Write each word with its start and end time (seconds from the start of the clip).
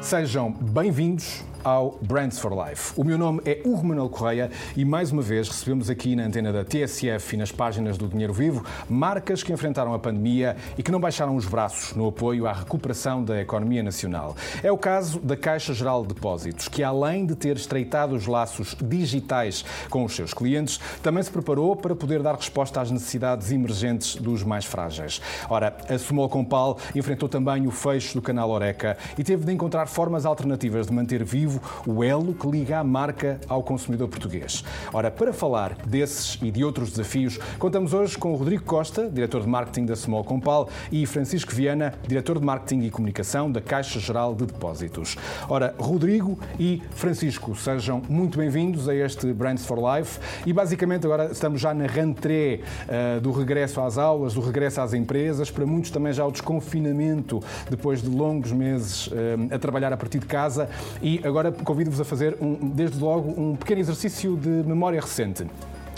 Sejam 0.00 0.52
bem-vindos 0.52 1.42
ao 1.64 1.98
Brands 2.02 2.38
for 2.38 2.52
Life. 2.52 2.92
O 2.94 3.02
meu 3.02 3.16
nome 3.16 3.40
é 3.46 3.60
Hugo 3.64 3.86
Manuel 3.86 4.10
Correia 4.10 4.50
e 4.76 4.84
mais 4.84 5.10
uma 5.10 5.22
vez 5.22 5.48
recebemos 5.48 5.88
aqui 5.88 6.14
na 6.14 6.24
antena 6.24 6.52
da 6.52 6.62
TSF 6.62 7.34
e 7.34 7.38
nas 7.38 7.50
páginas 7.50 7.96
do 7.96 8.06
Dinheiro 8.06 8.34
Vivo 8.34 8.64
marcas 8.88 9.42
que 9.42 9.52
enfrentaram 9.52 9.94
a 9.94 9.98
pandemia 9.98 10.56
e 10.76 10.82
que 10.82 10.92
não 10.92 11.00
baixaram 11.00 11.34
os 11.34 11.46
braços 11.46 11.96
no 11.96 12.06
apoio 12.06 12.46
à 12.46 12.52
recuperação 12.52 13.24
da 13.24 13.40
economia 13.40 13.82
nacional. 13.82 14.36
É 14.62 14.70
o 14.70 14.76
caso 14.76 15.18
da 15.20 15.36
Caixa 15.36 15.72
Geral 15.72 16.02
de 16.02 16.12
Depósitos, 16.14 16.68
que 16.68 16.82
além 16.82 17.24
de 17.24 17.34
ter 17.34 17.56
estreitado 17.56 18.14
os 18.14 18.26
laços 18.26 18.76
digitais 18.82 19.64
com 19.88 20.04
os 20.04 20.14
seus 20.14 20.34
clientes, 20.34 20.78
também 21.02 21.22
se 21.22 21.30
preparou 21.30 21.74
para 21.74 21.96
poder 21.96 22.22
dar 22.22 22.34
resposta 22.34 22.82
às 22.82 22.90
necessidades 22.90 23.50
emergentes 23.50 24.16
dos 24.16 24.42
mais 24.42 24.66
frágeis. 24.66 25.22
Ora, 25.48 25.74
a 25.88 25.98
Sumol 25.98 26.28
Compal 26.28 26.78
enfrentou 26.94 27.28
também 27.28 27.66
o 27.66 27.70
fecho 27.70 28.14
do 28.14 28.22
canal 28.22 28.50
Oreca 28.50 28.98
e 29.16 29.24
teve 29.24 29.46
de 29.46 29.52
encontrar 29.52 29.86
formas 29.86 30.26
alternativas 30.26 30.86
de 30.86 30.92
manter 30.92 31.24
vivo 31.24 31.53
o 31.86 32.02
elo 32.02 32.34
que 32.34 32.46
liga 32.46 32.78
a 32.78 32.84
marca 32.84 33.40
ao 33.48 33.62
consumidor 33.62 34.08
português. 34.08 34.64
Ora, 34.92 35.10
para 35.10 35.32
falar 35.32 35.76
desses 35.86 36.38
e 36.42 36.50
de 36.50 36.64
outros 36.64 36.90
desafios, 36.90 37.38
contamos 37.58 37.92
hoje 37.94 38.16
com 38.16 38.32
o 38.32 38.36
Rodrigo 38.36 38.64
Costa, 38.64 39.08
diretor 39.10 39.42
de 39.42 39.48
marketing 39.48 39.86
da 39.86 39.96
Small 39.96 40.24
Compal, 40.24 40.68
e 40.90 41.06
Francisco 41.06 41.52
Viana, 41.52 41.94
diretor 42.06 42.38
de 42.38 42.44
marketing 42.44 42.86
e 42.86 42.90
comunicação 42.90 43.50
da 43.50 43.60
Caixa 43.60 43.98
Geral 43.98 44.34
de 44.34 44.46
Depósitos. 44.46 45.16
Ora, 45.48 45.74
Rodrigo 45.78 46.38
e 46.58 46.82
Francisco, 46.90 47.54
sejam 47.54 48.02
muito 48.08 48.38
bem-vindos 48.38 48.88
a 48.88 48.94
este 48.94 49.32
Brands 49.32 49.64
for 49.64 49.78
Life 49.78 50.18
e 50.46 50.52
basicamente 50.52 51.06
agora 51.06 51.30
estamos 51.32 51.60
já 51.60 51.74
na 51.74 51.86
rentrée 51.86 52.62
uh, 52.88 53.20
do 53.20 53.30
regresso 53.30 53.80
às 53.80 53.98
aulas, 53.98 54.34
do 54.34 54.40
regresso 54.40 54.80
às 54.80 54.94
empresas, 54.94 55.50
para 55.50 55.66
muitos 55.66 55.90
também 55.90 56.12
já 56.12 56.26
o 56.26 56.30
desconfinamento 56.30 57.42
depois 57.70 58.02
de 58.02 58.08
longos 58.08 58.52
meses 58.52 59.06
uh, 59.08 59.12
a 59.50 59.58
trabalhar 59.58 59.92
a 59.92 59.96
partir 59.96 60.18
de 60.18 60.26
casa 60.26 60.68
e 61.02 61.20
agora 61.24 61.43
agora 61.44 61.52
convido-vos 61.64 62.00
a 62.00 62.04
fazer, 62.04 62.36
um, 62.40 62.54
desde 62.68 62.98
logo, 62.98 63.28
um 63.40 63.56
pequeno 63.56 63.80
exercício 63.80 64.36
de 64.36 64.48
memória 64.48 65.00
recente. 65.00 65.46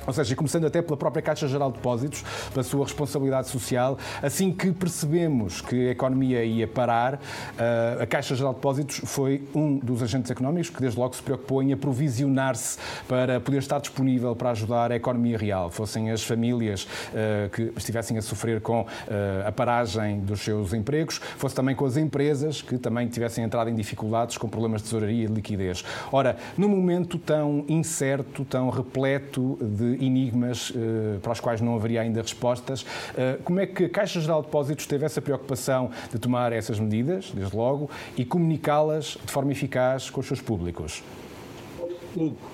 Ou 0.06 0.12
seja, 0.12 0.36
começando 0.36 0.66
até 0.66 0.80
pela 0.80 0.96
própria 0.96 1.22
Caixa 1.22 1.48
Geral 1.48 1.70
de 1.70 1.78
Depósitos, 1.78 2.24
pela 2.52 2.62
sua 2.62 2.84
responsabilidade 2.84 3.48
social, 3.48 3.98
assim 4.22 4.52
que 4.52 4.70
percebemos 4.72 5.60
que 5.60 5.88
a 5.88 5.90
economia 5.90 6.44
ia 6.44 6.68
parar, 6.68 7.20
eh, 7.58 7.98
a 8.02 8.06
Caixa 8.06 8.34
Geral 8.34 8.52
de 8.52 8.58
Depósitos 8.58 9.00
foi 9.04 9.42
um 9.54 9.78
dos 9.78 10.02
agentes 10.02 10.30
económicos 10.30 10.70
que 10.70 10.80
desde 10.80 10.98
logo 10.98 11.14
se 11.14 11.22
preocupou 11.22 11.62
em 11.62 11.72
aprovisionar-se 11.72 12.78
para 13.08 13.40
poder 13.40 13.58
estar 13.58 13.80
disponível 13.80 14.34
para 14.36 14.50
ajudar 14.50 14.92
a 14.92 14.96
economia 14.96 15.36
real, 15.36 15.70
fossem 15.70 16.10
as 16.10 16.22
famílias 16.22 16.86
eh, 17.14 17.48
que 17.52 17.72
estivessem 17.76 18.16
a 18.16 18.22
sofrer 18.22 18.60
com 18.60 18.86
eh, 19.08 19.44
a 19.46 19.52
paragem 19.52 20.20
dos 20.20 20.40
seus 20.40 20.72
empregos, 20.72 21.18
fosse 21.36 21.54
também 21.54 21.74
com 21.74 21.84
as 21.84 21.96
empresas 21.96 22.62
que 22.62 22.78
também 22.78 23.08
tivessem 23.08 23.44
entrado 23.44 23.70
em 23.70 23.74
dificuldades 23.74 24.38
com 24.38 24.48
problemas 24.48 24.82
de 24.82 24.88
tesouraria 24.88 25.24
e 25.24 25.26
de 25.26 25.34
liquidez. 25.34 25.84
Ora, 26.12 26.36
num 26.56 26.68
momento 26.68 27.18
tão 27.18 27.64
incerto, 27.68 28.44
tão 28.44 28.70
repleto 28.70 29.58
de 29.60 29.95
enigmas 30.00 30.70
uh, 30.70 31.20
para 31.22 31.32
os 31.32 31.40
quais 31.40 31.60
não 31.60 31.74
haveria 31.76 32.02
ainda 32.02 32.22
respostas. 32.22 32.82
Uh, 32.82 33.42
como 33.44 33.60
é 33.60 33.66
que 33.66 33.84
a 33.84 33.88
Caixa 33.88 34.20
Geral 34.20 34.40
de 34.40 34.46
Depósitos 34.46 34.86
teve 34.86 35.04
essa 35.04 35.20
preocupação 35.20 35.90
de 36.12 36.18
tomar 36.18 36.52
essas 36.52 36.78
medidas, 36.78 37.30
desde 37.34 37.56
logo, 37.56 37.90
e 38.16 38.24
comunicá-las 38.24 39.18
de 39.24 39.32
forma 39.32 39.52
eficaz 39.52 40.10
com 40.10 40.20
os 40.20 40.26
seus 40.26 40.40
públicos? 40.40 41.02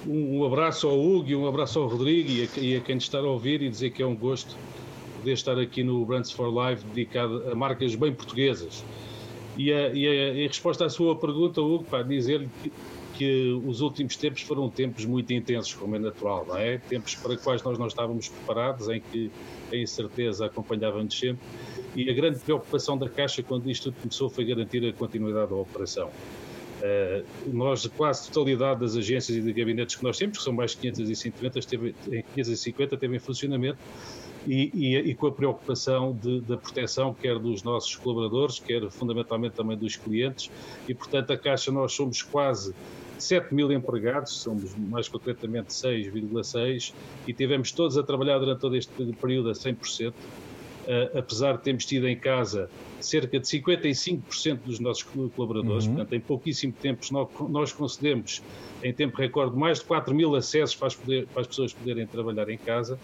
Um 0.07 0.45
abraço 0.45 0.89
ao 0.89 0.99
Hugo 0.99 1.29
e 1.29 1.37
um 1.37 1.47
abraço 1.47 1.79
ao 1.79 1.87
Rodrigo 1.87 2.29
e 2.29 2.43
a, 2.43 2.61
e 2.61 2.77
a 2.77 2.81
quem 2.81 2.97
está 2.97 3.19
a 3.19 3.23
ouvir 3.23 3.63
e 3.63 3.69
dizer 3.69 3.91
que 3.91 4.03
é 4.03 4.07
um 4.07 4.17
gosto 4.17 4.57
poder 5.23 5.33
estar 5.35 5.57
aqui 5.57 5.85
no 5.85 6.05
Brands 6.05 6.33
for 6.33 6.49
Life 6.49 6.85
dedicado 6.93 7.45
a 7.51 7.55
marcas 7.55 7.95
bem 7.95 8.13
portuguesas. 8.13 8.85
E 9.57 9.73
a, 9.73 9.89
e 9.91 10.09
a, 10.09 10.33
e 10.35 10.45
a 10.45 10.49
resposta 10.49 10.85
à 10.85 10.91
sua 10.91 11.15
pergunta, 11.15 11.61
Hugo, 11.61 11.85
para 11.85 12.03
dizer-lhe 12.03 12.49
que 12.63 12.73
que 13.17 13.61
os 13.67 13.81
últimos 13.81 14.17
tempos 14.17 14.43
foram 14.43 14.69
tempos 14.69 15.05
muito 15.05 15.33
intensos, 15.33 15.75
como 15.75 15.97
é 15.97 15.99
natural, 15.99 16.45
não 16.47 16.57
é? 16.57 16.79
Tempos 16.79 17.15
para 17.15 17.37
quais 17.37 17.63
nós 17.63 17.79
não 17.79 17.87
estávamos 17.87 18.29
preparados, 18.29 18.89
em 18.89 19.01
que 19.01 19.31
a 19.73 19.77
incerteza 19.77 20.47
acompanhava-nos 20.47 21.19
sempre, 21.19 21.43
e 21.95 22.11
a 22.11 22.13
grande 22.13 22.39
preocupação 22.41 22.97
da 22.97 23.09
Caixa 23.09 23.43
quando 23.43 23.71
isto 23.71 23.91
tudo 23.91 24.01
começou 24.01 24.31
foi 24.31 24.45
garantir 24.45 24.87
a 24.87 24.93
continuidade 24.93 25.51
da 25.51 25.57
operação. 25.57 26.09
Uh, 26.09 27.25
nós, 27.53 27.87
quase 27.97 28.29
totalidade 28.29 28.81
das 28.81 28.97
agências 28.97 29.37
e 29.37 29.41
de 29.41 29.53
gabinetes 29.53 29.95
que 29.95 30.03
nós 30.03 30.19
temos, 30.19 30.39
que 30.39 30.43
são 30.43 30.53
mais 30.53 30.73
de 30.73 30.79
550, 30.79 31.59
esteve, 31.59 31.95
550 32.35 32.97
teve 32.97 33.17
em 33.17 33.21
funcionamento, 33.21 33.79
e, 34.47 34.71
e, 34.75 34.97
e, 34.97 35.15
com 35.15 35.29
a 35.29 35.33
preocupação 35.33 36.19
de, 36.21 36.41
da 36.41 36.57
proteção, 36.57 37.15
quer 37.15 37.39
dos 37.39 37.63
nossos 37.63 37.95
colaboradores, 37.95 38.59
quer 38.59 38.91
fundamentalmente 38.91 39.55
também 39.55 39.77
dos 39.77 39.95
clientes, 39.95 40.51
e 40.89 40.95
portanto 40.95 41.33
a 41.33 41.37
Caixa 41.37 41.71
nós 41.71 41.93
somos 41.93 42.23
quase 42.23 42.75
7 43.23 43.55
mil 43.55 43.71
empregados, 43.73 44.33
somos 44.33 44.75
mais 44.77 45.09
concretamente 45.09 45.73
6,6, 45.73 46.93
e 47.27 47.33
tivemos 47.33 47.73
todos 47.73 47.97
a 47.97 48.03
trabalhar 48.03 48.39
durante 48.39 48.61
todo 48.61 48.77
este 48.77 48.93
período 49.21 49.51
a 49.51 49.53
100%, 49.53 50.11
uh, 50.11 50.15
eh, 50.87 51.19
apesar 51.19 51.57
de 51.57 51.63
termos 51.63 51.85
tido 51.85 52.09
em 52.09 52.19
casa 52.19 52.69
cerca 53.01 53.39
de 53.39 53.47
55% 53.47 54.61
dos 54.65 54.79
nossos 54.81 55.03
colaboradores, 55.03 55.87
uhum. 55.87 55.95
portanto, 55.95 56.13
em 56.15 56.21
pouquíssimo 56.21 56.73
tempo 56.73 57.01
nós, 57.11 57.29
nós 57.49 57.73
concedemos, 57.73 58.43
em 58.83 58.93
tempo 58.93 59.17
recorde, 59.17 59.57
mais 59.57 59.79
de 59.79 59.85
4 59.85 60.15
mil 60.15 60.35
acessos 60.35 60.75
para 60.75 60.89
as, 60.89 60.95
poder, 60.95 61.27
para 61.29 61.43
as 61.43 61.47
pessoas 61.47 61.73
poderem 61.73 62.07
trabalhar 62.07 62.49
em 62.49 62.59
casa 62.59 62.99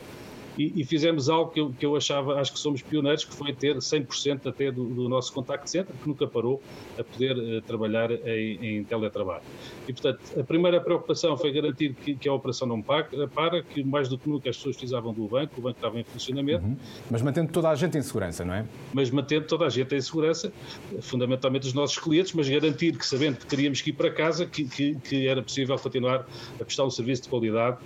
e, 0.59 0.81
e, 0.81 0.85
fizemos 0.85 1.29
algo 1.29 1.53
que 1.53 1.61
eu, 1.61 1.73
que 1.79 1.87
eu 1.87 1.95
achava, 1.95 2.41
acho 2.41 2.53
que 2.53 2.59
somos 2.59 2.83
pioneiros, 2.83 3.25
que 3.25 3.33
foi 3.33 3.53
ter 3.53 3.77
100% 3.77 4.47
até 4.47 4.73
do, 4.73 4.85
do, 4.85 5.09
nosso 5.09 5.33
contact 5.33 5.71
center, 5.71 5.95
que 5.95 6.09
nunca 6.09 6.27
parou 6.27 6.61
a 6.99 7.05
poder 7.05 7.37
uh, 7.37 7.63
trabalhar 7.63 8.11
em, 8.11 8.79
em, 8.79 8.85
teletrabalho. 8.85 9.43
E, 9.87 9.93
portanto, 9.93 10.21
a 10.39 10.43
primeira 10.43 10.81
preocupação 10.81 11.37
foi 11.37 11.53
garantir 11.53 11.95
que, 11.95 12.17
que 12.17 12.29
a 12.29 12.33
operação 12.33 12.67
não 12.67 12.83
para, 12.83 13.29
para, 13.29 13.63
que 13.63 13.85
mais 13.85 14.09
do 14.09 14.19
que 14.19 14.29
nunca 14.29 14.51
as 14.51 14.57
pessoas 14.57 14.77
precisavam 14.77 15.13
do 15.13 15.29
banco, 15.29 15.55
o 15.59 15.63
banco 15.63 15.79
estava 15.79 15.99
em 16.01 16.05
funcionamento. 16.05 16.65
Uhum. 16.65 16.77
Mas 17.09 17.23
mantendo 17.23 17.53
toda 17.53 17.69
a 17.69 17.75
gente 17.77 17.97
em 17.97 18.03
segurança, 18.03 18.45
não 18.45 18.55
é? 18.55 18.67
Mas 18.93 19.11
mantendo 19.11 19.47
toda 19.47 19.65
a 19.65 19.69
gente 19.69 19.95
em 19.95 20.01
segurança, 20.01 20.53
fundamentalmente 21.01 21.69
os 21.69 21.73
nossos 21.73 21.99
clientes, 21.99 22.33
mas 22.33 22.49
garantir 22.49 22.99
que, 22.99 23.07
sabendo 23.07 23.37
que 23.37 23.47
teríamos 23.47 23.81
que 23.81 23.91
ir 23.91 23.93
para 23.93 24.11
casa, 24.11 24.45
que, 24.45 24.65
que, 24.65 24.97
que 24.97 25.29
era 25.29 25.41
possível 25.41 25.79
continuar 25.79 26.27
a 26.61 26.65
prestar 26.65 26.85
um 26.85 26.91
serviço 26.91 27.23
de 27.23 27.29
qualidade 27.29 27.79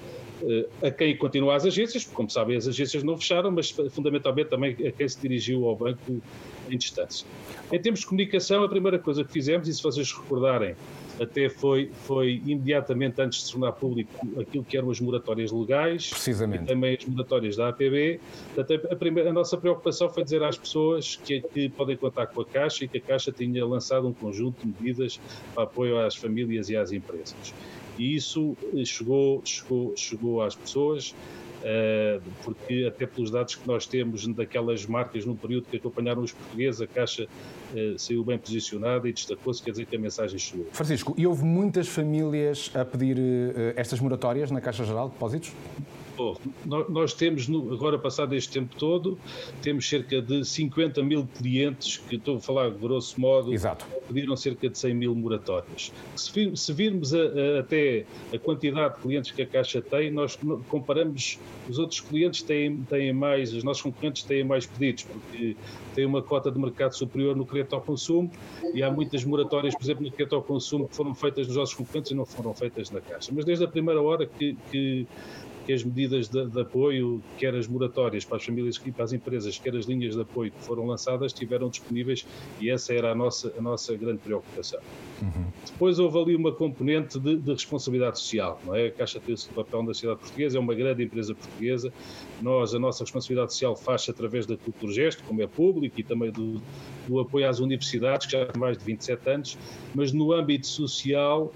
a 0.83 0.91
quem 0.91 1.17
continua 1.17 1.57
as 1.57 1.65
agências, 1.65 2.05
porque, 2.05 2.17
como 2.17 2.31
sabem, 2.31 2.57
as 2.57 2.67
agências 2.67 3.03
não 3.03 3.17
fecharam, 3.17 3.51
mas 3.51 3.71
fundamentalmente 3.91 4.51
também 4.51 4.77
a 4.87 4.93
quem 4.93 5.09
se 5.09 5.21
dirigiu 5.21 5.67
ao 5.67 5.77
banco 5.77 6.23
em 6.69 6.79
distância. 6.79 7.27
Em 7.71 7.81
termos 7.81 8.01
de 8.01 8.07
comunicação, 8.07 8.63
a 8.65 8.69
primeira 8.69 8.99
coisa 8.99 9.25
que 9.25 9.33
fizemos, 9.33 9.69
e 9.69 9.75
se 9.75 9.83
vocês 9.83 10.13
recordarem, 10.13 10.75
até 11.21 11.49
foi, 11.49 11.91
foi 12.05 12.43
imediatamente 12.45 13.21
antes 13.21 13.41
de 13.41 13.45
se 13.47 13.53
tornar 13.53 13.73
público 13.73 14.11
aquilo 14.41 14.65
que 14.65 14.77
eram 14.77 14.91
as 14.91 15.01
moratórias 15.01 15.53
legais 15.53 16.11
Precisamente. 16.11 16.65
e 16.65 16.67
também 16.67 16.97
as 16.97 17.05
moratórias 17.05 17.57
da 17.57 17.69
APB. 17.69 18.21
Portanto, 18.55 18.89
a, 18.91 18.97
primeira, 18.97 19.31
a 19.31 19.33
nossa 19.33 19.57
preocupação 19.57 20.09
foi 20.09 20.25
dizer 20.25 20.43
às 20.43 20.57
pessoas 20.57 21.17
que, 21.17 21.41
que, 21.41 21.69
podem 21.69 21.97
contar 21.97 22.27
com 22.27 22.41
a 22.41 22.45
Caixa 22.45 22.85
e 22.85 22.89
que 22.89 22.99
a 22.99 23.01
Caixa 23.01 23.31
tinha 23.31 23.65
lançado 23.65 24.07
um 24.09 24.13
conjunto 24.13 24.61
de 24.61 24.67
medidas 24.67 25.21
para 25.55 25.65
apoio 25.65 25.99
às 25.99 26.17
famílias 26.17 26.69
e 26.71 26.77
às 26.77 26.93
empresas. 26.93 27.55
E 27.99 28.15
isso 28.15 28.57
chegou, 28.85 29.43
chegou, 29.45 29.93
chegou 29.97 30.43
às 30.43 30.55
pessoas, 30.55 31.15
eh, 31.65 32.21
porque 32.43 32.85
até 32.89 33.07
pelos 33.07 33.31
dados 33.31 33.55
que 33.55 33.67
nós 33.67 33.87
temos 33.87 34.27
daquelas 34.29 34.85
marcas 34.87 35.25
no 35.25 35.37
período 35.37 35.67
que 35.71 35.77
acompanharam 35.77 36.23
os 36.23 36.33
portugueses, 36.33 36.81
a 36.81 36.87
Caixa 36.87 37.29
eh, 37.75 37.95
saiu 37.97 38.25
bem 38.25 38.39
posicionada 38.39 39.09
e 39.09 39.13
destacou-se, 39.13 39.63
quer 39.63 39.71
dizer 39.71 39.87
que 39.87 39.95
a 39.95 39.99
mensagem 39.99 40.39
chegou. 40.39 40.67
Francisco, 40.73 41.15
e 41.17 41.27
houve 41.27 41.45
muitas 41.45 41.87
famílias 41.89 42.71
a 42.75 42.85
pedir 42.85 43.17
eh, 43.19 43.75
estas 43.77 44.01
moratórias 44.01 44.51
na 44.51 44.61
Caixa 44.61 44.85
Geral 44.85 45.09
de 45.09 45.15
Depósitos? 45.15 45.53
Bom, 46.17 46.37
nós 46.67 47.15
temos, 47.15 47.49
agora 47.73 47.99
passado 47.99 48.35
este 48.35 48.53
tempo 48.53 48.77
todo, 48.77 49.19
temos 49.63 49.89
cerca 49.89 50.21
de 50.21 50.45
50 50.45 51.03
mil 51.03 51.27
clientes, 51.39 51.97
que 51.97 52.17
estou 52.17 52.37
a 52.37 52.41
falar 52.41 52.71
grosso 52.71 53.19
modo, 53.19 53.53
Exato. 53.53 53.87
pediram 54.07 54.37
cerca 54.37 54.69
de 54.69 54.79
100 54.79 54.95
mil 54.95 55.15
moratórias. 55.15 55.91
Se, 56.15 56.55
se 56.55 56.73
virmos 56.73 57.15
a, 57.15 57.19
a, 57.19 57.61
até 57.61 58.05
a 58.33 58.39
quantidade 58.39 58.97
de 58.97 59.01
clientes 59.01 59.31
que 59.31 59.43
a 59.43 59.47
Caixa 59.47 59.81
tem, 59.81 60.11
nós 60.11 60.39
comparamos, 60.69 61.39
os 61.69 61.79
outros 61.79 62.01
clientes 62.01 62.43
têm, 62.43 62.83
têm 62.83 63.13
mais, 63.13 63.55
os 63.55 63.65
nossos 63.65 63.83
concorrentes 63.83 64.23
têm 64.23 64.45
mais 64.45 64.67
pedidos, 64.67 65.05
porque 65.05 65.57
têm 65.95 66.05
uma 66.05 66.23
cota 66.23 66.51
de 66.51 66.59
mercado 66.59 66.95
superior 66.95 67.35
no 67.35 67.47
crédito 67.47 67.75
ao 67.75 67.81
consumo 67.81 68.31
e 68.75 68.83
há 68.83 68.91
muitas 68.91 69.25
moratórias, 69.25 69.75
por 69.75 69.83
exemplo, 69.83 70.05
no 70.05 70.11
crédito 70.11 70.35
ao 70.35 70.43
consumo 70.43 70.89
que 70.89 70.95
foram 70.95 71.15
feitas 71.15 71.47
nos 71.47 71.57
nossos 71.57 71.75
concorrentes 71.75 72.11
e 72.11 72.15
não 72.15 72.27
foram 72.27 72.53
feitas 72.53 72.91
na 72.91 73.01
Caixa. 73.01 73.33
Mas 73.35 73.47
desde 73.47 73.65
a 73.65 73.69
primeira 73.69 74.01
hora 74.01 74.27
que, 74.27 74.57
que 74.71 75.07
que 75.65 75.73
as 75.73 75.83
medidas 75.85 76.29
de, 76.29 76.47
de, 76.47 76.61
apoio, 76.61 77.23
quer 77.39 77.55
as 77.55 77.67
moratórias 77.67 78.25
para 78.25 78.37
as 78.37 78.45
famílias 78.45 78.81
e 78.85 78.93
para 78.93 79.05
as 79.05 79.13
empresas, 79.13 79.59
quer 79.59 79.75
as 79.77 79.87
linhas 79.87 80.15
de 80.15 80.21
apoio 80.21 80.51
que 80.51 80.65
foram 80.65 80.87
lançadas, 80.87 81.33
estiveram 81.33 81.69
disponíveis 81.69 82.27
e 82.61 82.71
essa 82.71 82.93
era 82.93 83.13
a 83.13 83.15
nossa, 83.15 83.53
a 83.57 83.63
nossa 83.63 83.97
grande 83.97 84.19
preocupação. 84.19 84.81
Uhum. 85.21 85.47
Depois 85.65 85.99
houve 85.99 86.19
ali 86.19 86.37
uma 86.37 86.53
componente 86.53 87.19
de, 87.19 87.37
de, 87.37 87.53
responsabilidade 87.53 88.19
social, 88.19 88.61
não 88.65 88.75
é? 88.75 88.87
A 88.87 88.91
Caixa 88.91 89.21
tem 89.21 89.35
o 89.35 89.55
papel 89.55 89.83
na 89.83 89.95
sociedade 89.95 90.21
portuguesa, 90.21 90.59
é 90.59 90.61
uma 90.61 90.75
grande 90.75 91.05
empresa 91.05 91.35
portuguesa. 91.35 91.93
Nós, 92.41 92.75
a 92.75 92.79
nossa 92.79 93.05
responsabilidade 93.05 93.53
social 93.53 93.77
faz-se 93.77 94.11
através 94.11 94.47
da 94.47 94.57
Cultura 94.57 94.93
Gesto, 94.93 95.23
como 95.25 95.43
é 95.43 95.47
público, 95.47 96.01
e 96.01 96.03
também 96.03 96.31
do, 96.31 96.61
do 97.07 97.21
apoio 97.21 97.49
às 97.49 97.61
universidades, 97.61 98.27
que 98.27 98.33
já 98.33 98.49
há 98.53 98.59
mais 98.59 98.77
de 98.79 98.85
27 98.85 99.31
anos, 99.31 99.59
mas 99.95 100.13
no 100.13 100.33
âmbito 100.33 100.67
social 100.67 101.53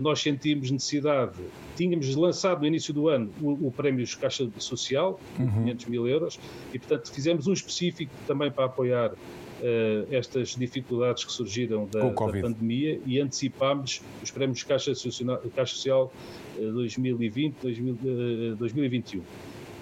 nós 0.00 0.20
sentimos 0.20 0.70
necessidade, 0.70 1.38
tínhamos 1.76 2.14
lançado 2.14 2.60
no 2.60 2.66
início 2.66 2.92
do 2.92 3.08
ano 3.08 3.30
o, 3.40 3.68
o 3.68 3.72
prémio 3.72 4.04
Caixa 4.18 4.48
Social, 4.58 5.18
uhum. 5.38 5.64
500 5.64 5.86
mil 5.86 6.06
euros, 6.06 6.38
e 6.72 6.78
portanto 6.78 7.12
fizemos 7.12 7.46
um 7.46 7.52
específico 7.52 8.12
também 8.26 8.50
para 8.50 8.66
apoiar 8.66 9.12
uh, 9.12 10.06
estas 10.10 10.50
dificuldades 10.50 11.24
que 11.24 11.32
surgiram 11.32 11.86
da, 11.86 12.00
da 12.00 12.10
pandemia 12.10 13.00
e 13.06 13.20
antecipámos 13.20 14.02
os 14.22 14.30
prémios 14.30 14.62
Caixa 14.62 14.94
Social, 14.94 15.42
Caixa 15.54 15.74
Social 15.74 16.12
uh, 16.58 16.72
2020, 16.72 17.56
2000, 17.62 17.94
uh, 17.94 18.56
2021. 18.56 19.22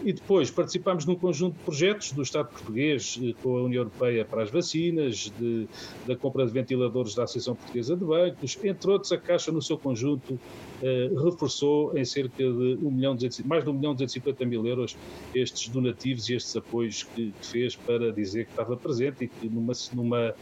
E 0.04 0.12
depois 0.12 0.50
participámos 0.50 1.06
num 1.06 1.16
conjunto 1.16 1.56
de 1.56 1.64
projetos 1.64 2.12
do 2.12 2.22
Estado 2.22 2.50
português 2.50 3.18
eh, 3.22 3.32
com 3.42 3.56
a 3.56 3.62
União 3.62 3.80
Europeia 3.80 4.24
para 4.24 4.42
as 4.42 4.50
vacinas, 4.50 5.32
de, 5.38 5.68
da 6.06 6.16
compra 6.16 6.46
de 6.46 6.52
ventiladores 6.52 7.14
da 7.14 7.24
Associação 7.24 7.56
Portuguesa 7.56 7.96
de 7.96 8.04
Bancos, 8.04 8.58
entre 8.62 8.90
outros, 8.90 9.10
a 9.12 9.18
Caixa 9.18 9.50
no 9.50 9.62
seu 9.62 9.78
conjunto 9.78 10.38
eh, 10.82 11.10
reforçou 11.24 11.96
em 11.96 12.04
cerca 12.04 12.36
de 12.36 12.78
1 12.82 12.90
milhão, 12.90 13.16
mais 13.46 13.64
de 13.64 13.70
1 13.70 13.72
milhão 13.72 13.94
250 13.94 14.44
mil 14.44 14.66
euros 14.66 14.96
estes 15.34 15.68
donativos 15.70 16.28
e 16.28 16.34
estes 16.34 16.54
apoios 16.54 17.02
que, 17.02 17.32
que 17.32 17.46
fez 17.46 17.76
para 17.76 18.12
dizer 18.12 18.44
que 18.44 18.50
estava 18.50 18.76
presente 18.76 19.24
e 19.24 19.28
que 19.28 19.48
numa, 19.48 19.72
numa 19.94 20.34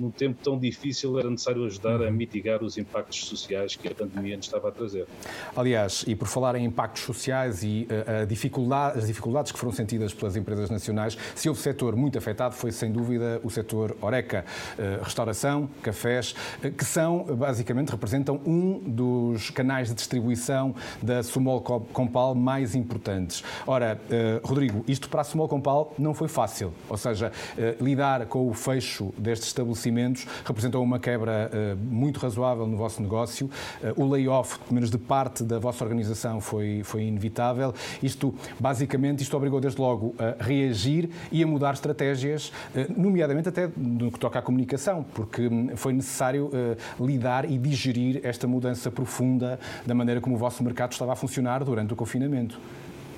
num 0.00 0.10
tempo 0.10 0.42
tão 0.42 0.58
difícil 0.58 1.18
era 1.18 1.28
necessário 1.30 1.64
ajudar 1.66 2.02
a 2.02 2.10
mitigar 2.10 2.64
os 2.64 2.78
impactos 2.78 3.26
sociais 3.26 3.76
que 3.76 3.86
a 3.86 3.94
pandemia 3.94 4.36
nos 4.36 4.46
estava 4.46 4.68
a 4.68 4.72
trazer. 4.72 5.06
Aliás, 5.54 6.04
e 6.06 6.14
por 6.14 6.26
falar 6.26 6.54
em 6.56 6.64
impactos 6.64 7.02
sociais 7.02 7.62
e 7.62 7.86
uh, 7.90 8.26
dificuldade, 8.26 8.98
as 8.98 9.06
dificuldades 9.06 9.52
que 9.52 9.58
foram 9.58 9.72
sentidas 9.72 10.14
pelas 10.14 10.36
empresas 10.36 10.70
nacionais, 10.70 11.18
se 11.34 11.48
houve 11.48 11.60
setor 11.60 11.94
muito 11.94 12.16
afetado 12.16 12.54
foi 12.54 12.72
sem 12.72 12.90
dúvida 12.90 13.40
o 13.44 13.50
setor 13.50 13.96
Oreca, 14.00 14.44
uh, 14.78 15.04
restauração, 15.04 15.68
cafés, 15.82 16.34
uh, 16.64 16.70
que 16.70 16.84
são, 16.84 17.24
basicamente, 17.24 17.90
representam 17.90 18.40
um 18.46 18.78
dos 18.78 19.50
canais 19.50 19.88
de 19.88 19.94
distribuição 19.94 20.74
da 21.02 21.22
Sumol 21.22 21.60
Compal 21.60 22.34
mais 22.34 22.74
importantes. 22.74 23.44
Ora, 23.66 24.00
Rodrigo, 24.42 24.84
isto 24.88 25.08
para 25.08 25.20
a 25.20 25.24
Sumol 25.24 25.48
Compal 25.48 25.94
não 25.98 26.14
foi 26.14 26.28
fácil, 26.28 26.72
ou 26.88 26.96
seja, 26.96 27.32
lidar 27.80 28.26
com 28.26 28.48
o 28.48 28.54
fecho 28.54 29.12
destes 29.18 29.48
estabelecimentos 29.48 29.89
investimentos 29.90 30.26
representou 30.44 30.82
uma 30.82 30.98
quebra 30.98 31.50
uh, 31.52 31.76
muito 31.76 32.18
razoável 32.18 32.66
no 32.66 32.76
vosso 32.76 33.02
negócio. 33.02 33.50
Uh, 33.82 34.02
o 34.02 34.08
layoff, 34.08 34.58
pelo 34.60 34.74
menos 34.74 34.90
de 34.90 34.98
parte 34.98 35.42
da 35.44 35.58
vossa 35.58 35.84
organização, 35.84 36.40
foi, 36.40 36.82
foi 36.84 37.02
inevitável. 37.02 37.74
Isto, 38.02 38.34
basicamente, 38.58 39.22
isto 39.22 39.36
obrigou 39.36 39.60
desde 39.60 39.80
logo 39.80 40.14
a 40.18 40.42
reagir 40.42 41.10
e 41.30 41.42
a 41.42 41.46
mudar 41.46 41.74
estratégias, 41.74 42.52
uh, 42.74 43.00
nomeadamente 43.00 43.48
até 43.48 43.68
no 43.76 44.10
que 44.10 44.18
toca 44.18 44.38
à 44.38 44.42
comunicação, 44.42 45.04
porque 45.14 45.48
hum, 45.48 45.70
foi 45.74 45.92
necessário 45.92 46.50
lidar 46.98 47.50
e 47.50 47.58
digerir 47.58 48.20
esta 48.22 48.46
mudança 48.46 48.90
profunda 48.90 49.58
da 49.84 49.94
maneira 49.94 50.20
como 50.20 50.36
o 50.36 50.38
vosso 50.38 50.62
mercado 50.62 50.92
estava 50.92 51.12
a 51.12 51.16
funcionar 51.16 51.64
durante 51.64 51.92
o 51.92 51.96
confinamento. 51.96 52.58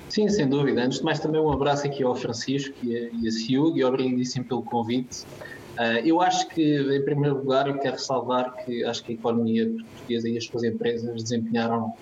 Sim, 0.09 0.27
sem 0.29 0.47
dúvida. 0.47 0.83
Antes 0.83 0.99
de 0.99 1.05
mais, 1.05 1.19
também 1.19 1.41
um 1.41 1.51
abraço 1.51 1.85
aqui 1.87 2.03
ao 2.03 2.15
Francisco 2.15 2.75
e 2.83 2.95
a, 2.95 3.09
e 3.21 3.27
a 3.27 3.31
Ciug 3.31 3.79
e 3.79 3.83
obrigadíssimo 3.83 4.45
pelo 4.45 4.63
convite. 4.63 5.25
Uh, 5.73 6.05
eu 6.05 6.21
acho 6.21 6.47
que, 6.49 6.61
em 6.61 7.03
primeiro 7.03 7.37
lugar, 7.37 7.67
eu 7.67 7.79
quero 7.79 7.95
ressalvar 7.95 8.55
que 8.63 8.83
acho 8.83 9.03
que 9.03 9.13
a 9.13 9.15
economia 9.15 9.69
portuguesa 9.69 10.29
e 10.29 10.37
as 10.37 10.45
suas 10.45 10.63
empresas 10.63 11.23
desempenharam 11.23 11.93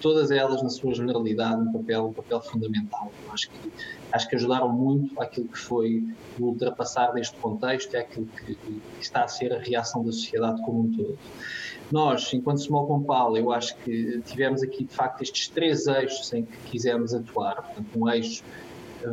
todas 0.00 0.30
elas 0.30 0.62
na 0.62 0.68
sua 0.68 0.94
generalidade 0.94 1.60
um 1.60 1.72
papel, 1.72 2.06
um 2.06 2.12
papel 2.12 2.40
fundamental. 2.40 3.10
Eu 3.24 3.32
acho 3.32 3.50
que 3.50 3.72
acho 4.12 4.28
que 4.28 4.36
ajudaram 4.36 4.68
muito 4.68 5.20
aquilo 5.20 5.48
que 5.48 5.58
foi 5.58 6.04
o 6.38 6.44
ultrapassar 6.44 7.12
deste 7.12 7.36
contexto 7.38 7.92
e 7.94 7.96
aquilo 7.96 8.26
que, 8.26 8.54
que, 8.54 8.82
está 9.00 9.24
a 9.24 9.28
ser 9.28 9.52
a 9.52 9.58
reação 9.58 10.04
da 10.04 10.12
sociedade 10.12 10.62
como 10.62 10.82
um 10.82 10.96
todo. 10.96 11.18
Nós, 11.90 12.32
enquanto 12.32 12.60
Small 12.60 12.86
Compal, 12.86 13.36
eu 13.36 13.52
acho 13.52 13.76
que 13.78 14.20
tivemos 14.24 14.62
aqui 14.62 14.84
de 14.84 14.94
facto 14.94 15.22
estes 15.22 15.48
três 15.48 15.86
eixos 15.86 16.32
em 16.32 16.44
que 16.44 16.56
quisemos 16.70 17.14
atuar. 17.14 17.56
Portanto, 17.56 17.88
um 17.96 18.08
eixo 18.08 18.42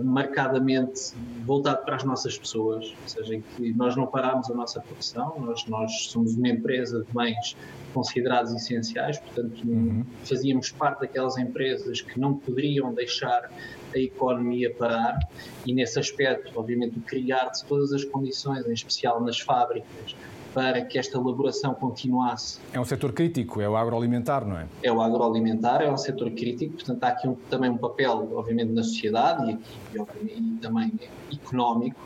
marcadamente 0.01 1.13
voltado 1.45 1.83
para 1.83 1.95
as 1.95 2.03
nossas 2.03 2.37
pessoas, 2.37 2.85
ou 2.85 3.07
seja, 3.07 3.35
em 3.35 3.41
que 3.41 3.73
nós 3.73 3.95
não 3.95 4.07
paramos 4.07 4.49
a 4.49 4.53
nossa 4.53 4.79
produção, 4.79 5.39
nós, 5.39 5.65
nós 5.67 6.07
somos 6.07 6.35
uma 6.35 6.49
empresa 6.49 7.03
de 7.03 7.13
bens 7.13 7.55
considerados 7.93 8.53
essenciais, 8.53 9.19
portanto 9.19 9.61
uhum. 9.65 10.03
fazíamos 10.23 10.71
parte 10.71 11.01
daquelas 11.01 11.37
empresas 11.37 12.01
que 12.01 12.19
não 12.19 12.35
poderiam 12.35 12.93
deixar 12.93 13.51
a 13.93 13.99
economia 13.99 14.73
parar 14.73 15.19
e 15.65 15.73
nesse 15.73 15.99
aspecto, 15.99 16.51
obviamente, 16.59 16.99
criar-se 17.01 17.65
todas 17.65 17.93
as 17.93 18.03
condições, 18.03 18.65
em 18.65 18.73
especial 18.73 19.23
nas 19.23 19.39
fábricas, 19.39 20.15
para 20.53 20.81
que 20.85 20.97
esta 20.99 21.17
elaboração 21.17 21.73
continuasse. 21.73 22.59
É 22.71 22.79
um 22.79 22.85
setor 22.85 23.11
crítico, 23.11 23.59
é 23.59 23.67
o 23.67 23.75
agroalimentar, 23.75 24.45
não 24.45 24.57
é? 24.57 24.67
É 24.83 24.91
o 24.91 25.01
agroalimentar, 25.01 25.81
é 25.81 25.91
um 25.91 25.97
setor 25.97 26.29
crítico, 26.31 26.75
portanto 26.75 27.03
há 27.03 27.07
aqui 27.07 27.27
um, 27.27 27.35
também 27.49 27.69
um 27.69 27.77
papel, 27.77 28.29
obviamente, 28.35 28.71
na 28.71 28.83
sociedade 28.83 29.57
e, 29.93 29.99
aqui, 29.99 30.35
e 30.37 30.57
também 30.61 30.91
económico 31.31 31.99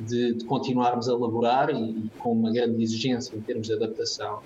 de, 0.00 0.34
de, 0.34 0.44
continuarmos 0.44 1.08
a 1.08 1.12
elaborar 1.12 1.70
e, 1.70 1.76
e, 1.76 2.10
com 2.18 2.32
uma 2.32 2.52
grande 2.52 2.82
exigência 2.82 3.34
em 3.36 3.40
termos 3.40 3.68
de 3.68 3.74
adaptação. 3.74 4.40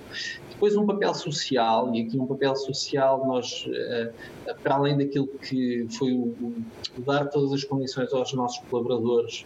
Depois 0.50 0.76
um 0.76 0.87
papel 0.87 1.14
social, 1.14 1.94
e 1.94 2.02
aqui 2.02 2.19
um 2.19 2.26
papel 2.26 2.54
social 2.54 3.26
nós, 3.26 3.66
uh, 3.66 4.54
para 4.62 4.75
além 4.75 4.96
daquilo 4.96 5.26
que 5.26 5.87
foi 5.90 6.12
o, 6.12 6.34
o, 6.40 6.54
dar 6.99 7.26
todas 7.26 7.52
as 7.52 7.64
condições 7.64 8.12
aos 8.12 8.32
nossos 8.32 8.58
colaboradores 8.69 9.44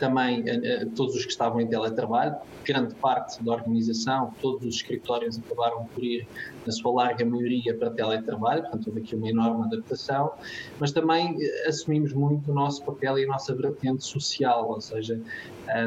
também 0.00 0.40
uh, 0.40 0.90
todos 0.96 1.14
os 1.14 1.24
que 1.24 1.30
estavam 1.30 1.60
em 1.60 1.66
teletrabalho, 1.68 2.36
grande 2.64 2.94
parte 2.96 3.42
da 3.44 3.52
organização, 3.52 4.34
todos 4.40 4.66
os 4.66 4.76
escritórios 4.76 5.38
acabaram 5.38 5.84
por 5.86 6.02
ir, 6.02 6.26
na 6.66 6.72
sua 6.72 6.92
larga 6.92 7.24
maioria, 7.24 7.76
para 7.76 7.90
teletrabalho, 7.90 8.62
portanto 8.62 8.88
houve 8.88 9.00
aqui 9.00 9.14
uma 9.14 9.28
enorme 9.28 9.64
adaptação, 9.66 10.32
mas 10.78 10.90
também 10.90 11.36
uh, 11.36 11.68
assumimos 11.68 12.12
muito 12.12 12.50
o 12.50 12.54
nosso 12.54 12.82
papel 12.84 13.18
e 13.18 13.24
a 13.24 13.28
nossa 13.28 13.54
vertente 13.54 14.04
social, 14.04 14.68
ou 14.68 14.80
seja, 14.80 15.20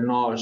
nós, 0.04 0.42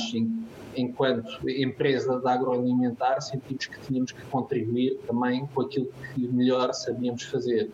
enquanto 0.76 1.50
empresa 1.50 2.20
de 2.20 2.28
agroalimentar, 2.28 3.22
sentimos 3.22 3.66
que 3.66 3.80
tínhamos 3.82 4.12
que 4.12 4.22
contribuir 4.26 4.98
também 5.08 5.48
com 5.48 5.62
aquilo 5.62 5.90
que 6.14 6.28
melhor 6.28 6.74
sabíamos 6.74 7.24
fazer. 7.24 7.72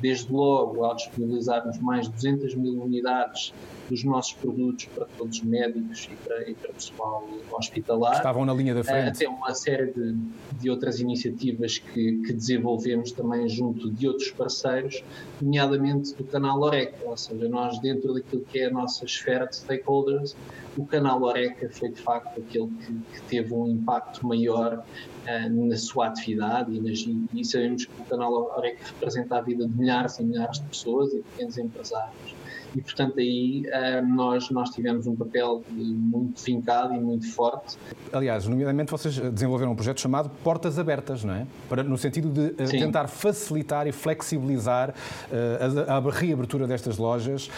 Desde 0.00 0.32
logo, 0.32 0.84
ao 0.84 0.94
disponibilizarmos 0.94 1.78
mais 1.78 2.06
de 2.06 2.14
200 2.14 2.54
mil 2.54 2.82
unidades 2.82 3.52
dos 3.90 4.04
nossos 4.04 4.32
produtos 4.34 4.86
para 4.86 5.06
todos 5.18 5.38
os 5.38 5.44
médicos 5.44 6.08
e 6.10 6.14
para, 6.16 6.48
e 6.48 6.54
para 6.54 6.72
pessoal 6.72 7.28
hospitalar. 7.52 8.16
Estavam 8.16 8.44
na 8.44 8.54
linha 8.54 8.74
da 8.74 8.84
frente. 8.84 9.08
Até 9.08 9.28
uma 9.28 9.52
série 9.52 9.92
de, 9.92 10.16
de 10.60 10.70
outras 10.70 11.00
iniciativas 11.00 11.78
que, 11.78 12.22
que, 12.22 12.32
desenvolvemos 12.32 13.10
também 13.12 13.48
junto 13.48 13.90
de 13.90 14.06
outros 14.06 14.30
parceiros, 14.30 15.02
nomeadamente 15.40 16.14
do 16.14 16.24
canal 16.24 16.60
Oreca, 16.60 16.98
ou 17.04 17.16
seja, 17.16 17.48
nós 17.48 17.78
dentro 17.80 18.14
daquilo 18.14 18.42
que 18.42 18.60
é 18.60 18.66
a 18.66 18.70
nossa 18.70 19.04
esfera 19.04 19.46
de 19.46 19.56
stakeholders, 19.56 20.36
o 20.76 20.86
canal 20.86 21.22
Oreca 21.22 21.68
foi 21.70 21.90
de 21.90 22.00
facto 22.00 22.40
aquele 22.40 22.68
que, 22.68 22.92
que 22.92 23.22
teve 23.28 23.52
um 23.52 23.66
impacto 23.66 24.24
maior 24.26 24.84
uh, 25.28 25.68
na 25.68 25.76
sua 25.76 26.08
atividade 26.08 26.74
e, 26.74 26.80
nas, 26.80 26.98
e 27.32 27.44
sabemos 27.44 27.84
que 27.84 27.92
o 27.96 28.04
canal 28.04 28.32
Oreca 28.56 28.84
representa 28.92 29.38
a 29.38 29.42
vida 29.42 29.66
de 29.66 29.76
milhares 29.76 30.18
e 30.18 30.24
milhares 30.24 30.58
de 30.60 30.68
pessoas 30.68 31.12
e 31.14 31.22
pequenos 31.22 31.58
empresários 31.58 32.39
e 32.74 32.80
portanto 32.80 33.18
aí 33.18 33.64
uh, 33.66 34.06
nós, 34.06 34.50
nós 34.50 34.70
tivemos 34.70 35.06
um 35.06 35.16
papel 35.16 35.62
muito 35.70 36.40
fincado 36.40 36.94
e 36.94 37.00
muito 37.00 37.30
forte. 37.32 37.76
Aliás, 38.12 38.46
nomeadamente 38.46 38.90
vocês 38.90 39.18
desenvolveram 39.18 39.72
um 39.72 39.74
projeto 39.74 40.00
chamado 40.00 40.30
Portas 40.42 40.78
Abertas, 40.78 41.24
não 41.24 41.34
é? 41.34 41.46
Para, 41.68 41.82
no 41.82 41.98
sentido 41.98 42.28
de 42.28 42.62
uh, 42.62 42.68
tentar 42.68 43.08
facilitar 43.08 43.86
e 43.86 43.92
flexibilizar 43.92 44.90
uh, 44.90 45.90
a, 45.90 45.96
a, 45.96 46.10
reabertura 46.10 46.66
destas 46.66 46.98
lojas, 46.98 47.48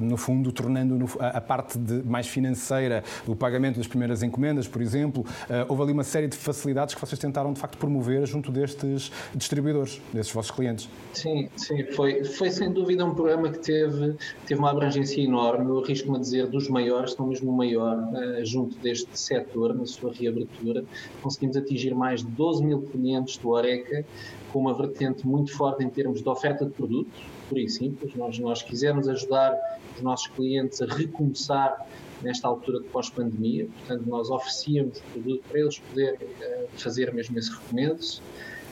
no 0.00 0.16
fundo 0.16 0.50
tornando 0.50 1.06
a, 1.18 1.40
parte 1.40 1.78
de, 1.78 2.02
mais 2.02 2.26
financeira 2.26 3.04
do 3.24 3.36
pagamento 3.36 3.76
das 3.76 3.86
primeiras 3.86 4.22
encomendas, 4.22 4.66
por 4.66 4.82
exemplo. 4.82 5.24
houve 5.68 5.82
ali 5.82 5.92
uma 5.92 6.04
série 6.04 6.26
de 6.26 6.36
facilidades 6.36 6.94
que 6.94 7.00
vocês 7.00 7.18
tentaram 7.18 7.52
de 7.52 7.60
facto 7.60 7.78
promover 7.78 8.26
junto 8.26 8.50
destes 8.50 9.10
distribuidores, 9.34 10.00
desses 10.12 10.32
vossos 10.32 10.50
clientes. 10.50 10.88
Sim, 11.12 11.48
sim, 11.56 11.84
foi, 11.92 12.24
foi 12.24 12.50
sem 12.50 12.72
dúvida 12.72 13.04
um 13.04 13.14
programa 13.14 13.50
que 13.50 13.58
teve 13.58 14.16
teve 14.46 14.60
uma 14.60 14.70
abrangência 14.70 15.20
enorme, 15.20 15.68
eu 15.68 15.78
arrisco-me 15.82 16.16
a 16.16 16.20
dizer 16.20 16.46
dos 16.46 16.68
maiores, 16.68 17.10
estão 17.10 17.26
mesmo 17.26 17.50
o 17.50 17.56
maior, 17.56 17.96
uh, 17.96 18.44
junto 18.44 18.76
deste 18.78 19.18
setor, 19.18 19.74
na 19.74 19.86
sua 19.86 20.12
reabertura. 20.12 20.84
Conseguimos 21.22 21.56
atingir 21.56 21.94
mais 21.94 22.24
de 22.24 22.30
12 22.30 22.64
mil 22.64 22.82
clientes 22.82 23.36
do 23.38 23.50
Oreca, 23.50 24.04
com 24.52 24.60
uma 24.60 24.74
vertente 24.74 25.26
muito 25.26 25.52
forte 25.52 25.84
em 25.84 25.90
termos 25.90 26.22
de 26.22 26.28
oferta 26.28 26.64
de 26.64 26.72
produtos, 26.72 27.20
por 27.48 27.58
e 27.58 27.68
simples. 27.68 28.14
Nós, 28.14 28.38
nós 28.38 28.62
quisemos 28.62 29.08
ajudar 29.08 29.56
os 29.96 30.02
nossos 30.02 30.26
clientes 30.28 30.80
a 30.82 30.86
recomeçar 30.86 31.86
nesta 32.22 32.48
altura 32.48 32.80
de 32.80 32.86
pós-pandemia, 32.86 33.68
portanto, 33.78 34.08
nós 34.08 34.30
oferecíamos 34.30 35.00
produto 35.12 35.42
para 35.48 35.60
eles 35.60 35.78
poderem 35.78 36.26
uh, 36.26 36.68
fazer 36.76 37.12
mesmo 37.12 37.38
esse 37.38 37.50
recomeço 37.50 38.22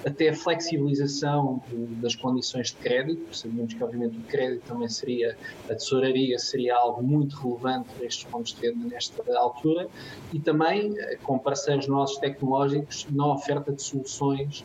até 0.05 0.29
a 0.29 0.35
flexibilização 0.35 1.63
das 2.03 2.15
condições 2.15 2.69
de 2.69 2.75
crédito, 2.75 3.35
sabíamos 3.35 3.73
que 3.73 3.83
obviamente 3.83 4.19
o 4.19 4.23
crédito 4.23 4.63
também 4.67 4.89
seria, 4.89 5.37
a 5.69 5.75
tesouraria 5.75 6.39
seria 6.39 6.77
algo 6.77 7.03
muito 7.03 7.37
relevante 7.37 7.89
para 7.95 8.07
estes 8.07 8.25
pontos 8.25 8.55
de 8.55 8.61
venda 8.61 8.87
nesta 8.87 9.23
altura, 9.39 9.89
e 10.33 10.39
também 10.39 10.95
eh, 10.99 11.17
com 11.23 11.39
parceiros 11.39 11.87
nossos 11.87 12.19
tecnológicos 12.19 13.07
na 13.11 13.33
oferta 13.33 13.73
de 13.73 13.83
soluções 13.83 14.65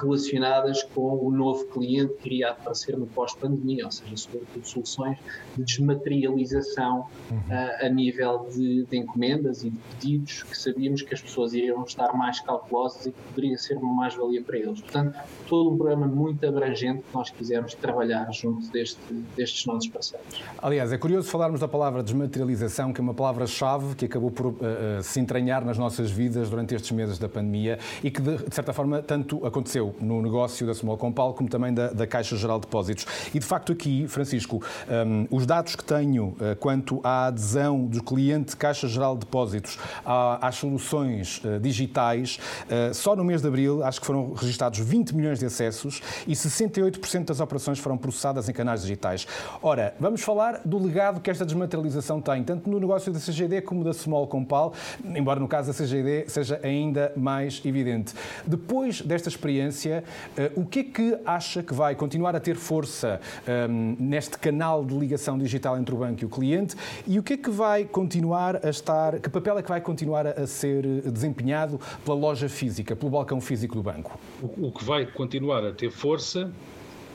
relacionadas 0.00 0.82
com 0.82 1.16
o 1.26 1.30
novo 1.30 1.66
cliente 1.66 2.14
que 2.14 2.28
iria 2.28 2.50
aparecer 2.50 2.96
no 2.96 3.06
pós-pandemia, 3.06 3.84
ou 3.84 3.90
seja, 3.90 4.16
sobretudo 4.16 4.66
soluções 4.66 5.18
de 5.56 5.64
desmaterialização 5.64 7.00
uh, 7.00 7.84
a 7.84 7.88
nível 7.88 8.48
de, 8.52 8.84
de, 8.84 8.96
encomendas 8.96 9.64
e 9.64 9.70
de 9.70 9.78
pedidos 9.78 10.42
que 10.42 10.56
sabíamos 10.56 11.02
que 11.02 11.14
as 11.14 11.20
pessoas 11.20 11.52
iriam 11.54 11.82
estar 11.84 12.12
mais 12.12 12.40
cautelosas 12.40 13.06
e 13.06 13.12
que 13.12 13.18
poderia 13.34 13.58
ser 13.58 13.76
uma 13.76 13.92
mais-valia 13.94 14.42
para 14.42 14.58
eles. 14.58 14.80
Portanto, 14.80 15.18
todo 15.48 15.72
um 15.72 15.76
programa 15.76 16.06
muito 16.06 16.46
abrangente 16.46 17.02
que 17.02 17.14
nós 17.14 17.30
quisemos 17.30 17.74
trabalhar 17.74 18.30
junto 18.32 18.70
deste, 18.70 19.00
destes 19.36 19.66
nossos 19.66 19.88
parceiros. 19.88 20.42
Aliás, 20.58 20.92
é 20.92 20.98
curioso 20.98 21.28
falarmos 21.28 21.60
da 21.60 21.68
palavra 21.68 22.02
desmaterialização, 22.02 22.92
que 22.92 23.00
é 23.00 23.02
uma 23.02 23.14
palavra-chave 23.14 23.94
que 23.94 24.04
acabou 24.04 24.30
por 24.30 24.46
uh, 24.46 24.56
se 25.02 25.20
entranhar 25.20 25.64
nas 25.64 25.78
nossas 25.78 26.10
vidas 26.10 26.50
durante 26.50 26.74
estes 26.74 26.90
meses 26.90 27.18
da 27.18 27.28
pandemia 27.28 27.78
e 28.02 28.10
que, 28.10 28.20
de, 28.20 28.36
de 28.36 28.54
certa 28.54 28.72
forma, 28.72 29.02
tanto 29.02 29.45
aconteceu 29.46 29.94
no 30.00 30.20
negócio 30.20 30.66
da 30.66 30.74
Small 30.74 30.96
Compal, 30.96 31.34
como 31.34 31.48
também 31.48 31.72
da, 31.72 31.88
da 31.88 32.06
Caixa 32.06 32.36
Geral 32.36 32.58
de 32.58 32.66
Depósitos. 32.66 33.06
E, 33.34 33.38
de 33.38 33.44
facto, 33.44 33.72
aqui, 33.72 34.06
Francisco, 34.08 34.62
um, 35.06 35.26
os 35.30 35.46
dados 35.46 35.76
que 35.76 35.84
tenho 35.84 36.28
uh, 36.28 36.56
quanto 36.58 37.00
à 37.02 37.26
adesão 37.26 37.86
do 37.86 38.02
cliente 38.02 38.56
Caixa 38.56 38.88
Geral 38.88 39.14
de 39.14 39.20
Depósitos 39.20 39.78
à, 40.04 40.46
às 40.46 40.56
soluções 40.56 41.42
uh, 41.44 41.60
digitais, 41.60 42.38
uh, 42.64 42.94
só 42.94 43.14
no 43.14 43.24
mês 43.24 43.42
de 43.42 43.48
abril, 43.48 43.82
acho 43.84 44.00
que 44.00 44.06
foram 44.06 44.32
registados 44.32 44.78
20 44.78 45.14
milhões 45.14 45.38
de 45.38 45.46
acessos 45.46 46.02
e 46.26 46.32
68% 46.32 47.24
das 47.26 47.40
operações 47.40 47.78
foram 47.78 47.96
processadas 47.96 48.48
em 48.48 48.52
canais 48.52 48.82
digitais. 48.82 49.26
Ora, 49.62 49.94
vamos 49.98 50.22
falar 50.22 50.60
do 50.64 50.78
legado 50.78 51.20
que 51.20 51.30
esta 51.30 51.44
desmaterialização 51.44 52.20
tem, 52.20 52.42
tanto 52.42 52.68
no 52.68 52.78
negócio 52.78 53.12
da 53.12 53.18
CGD 53.18 53.62
como 53.62 53.84
da 53.84 53.92
Small 53.92 54.26
Compal, 54.26 54.72
embora 55.04 55.38
no 55.38 55.48
caso 55.48 55.72
da 55.72 55.74
CGD 55.74 56.24
seja 56.28 56.60
ainda 56.62 57.12
mais 57.16 57.60
evidente. 57.64 58.14
Depois 58.46 59.00
destas 59.00 59.35
experiência, 59.36 60.02
uh, 60.36 60.60
o 60.60 60.64
que 60.64 60.80
é 60.80 60.84
que 60.84 61.18
acha 61.24 61.62
que 61.62 61.74
vai 61.74 61.94
continuar 61.94 62.34
a 62.34 62.40
ter 62.40 62.56
força 62.56 63.20
um, 63.46 63.50
ehm, 63.50 63.96
neste 63.98 64.38
canal 64.38 64.84
de 64.84 64.94
ligação 64.94 65.38
digital 65.38 65.78
entre 65.78 65.94
o 65.94 65.98
banco 65.98 66.22
e 66.22 66.26
o 66.26 66.28
cliente 66.28 66.74
e 67.06 67.18
o 67.18 67.22
que 67.22 67.34
é 67.34 67.36
que 67.36 67.50
vai 67.50 67.84
continuar 67.84 68.64
a 68.64 68.70
estar, 68.70 69.20
que 69.20 69.28
papel 69.28 69.58
é 69.58 69.62
que 69.62 69.68
vai 69.68 69.80
continuar 69.80 70.26
a 70.26 70.46
ser 70.46 70.82
desempenhado 71.10 71.80
pela 72.04 72.16
loja 72.16 72.48
física, 72.48 72.96
pelo 72.96 73.10
balcão 73.10 73.40
físico 73.40 73.74
do 73.74 73.82
banco? 73.82 74.18
O 74.42 74.70
que 74.70 74.84
vai 74.84 75.06
continuar 75.06 75.64
a 75.64 75.72
ter 75.72 75.90
força 75.90 76.50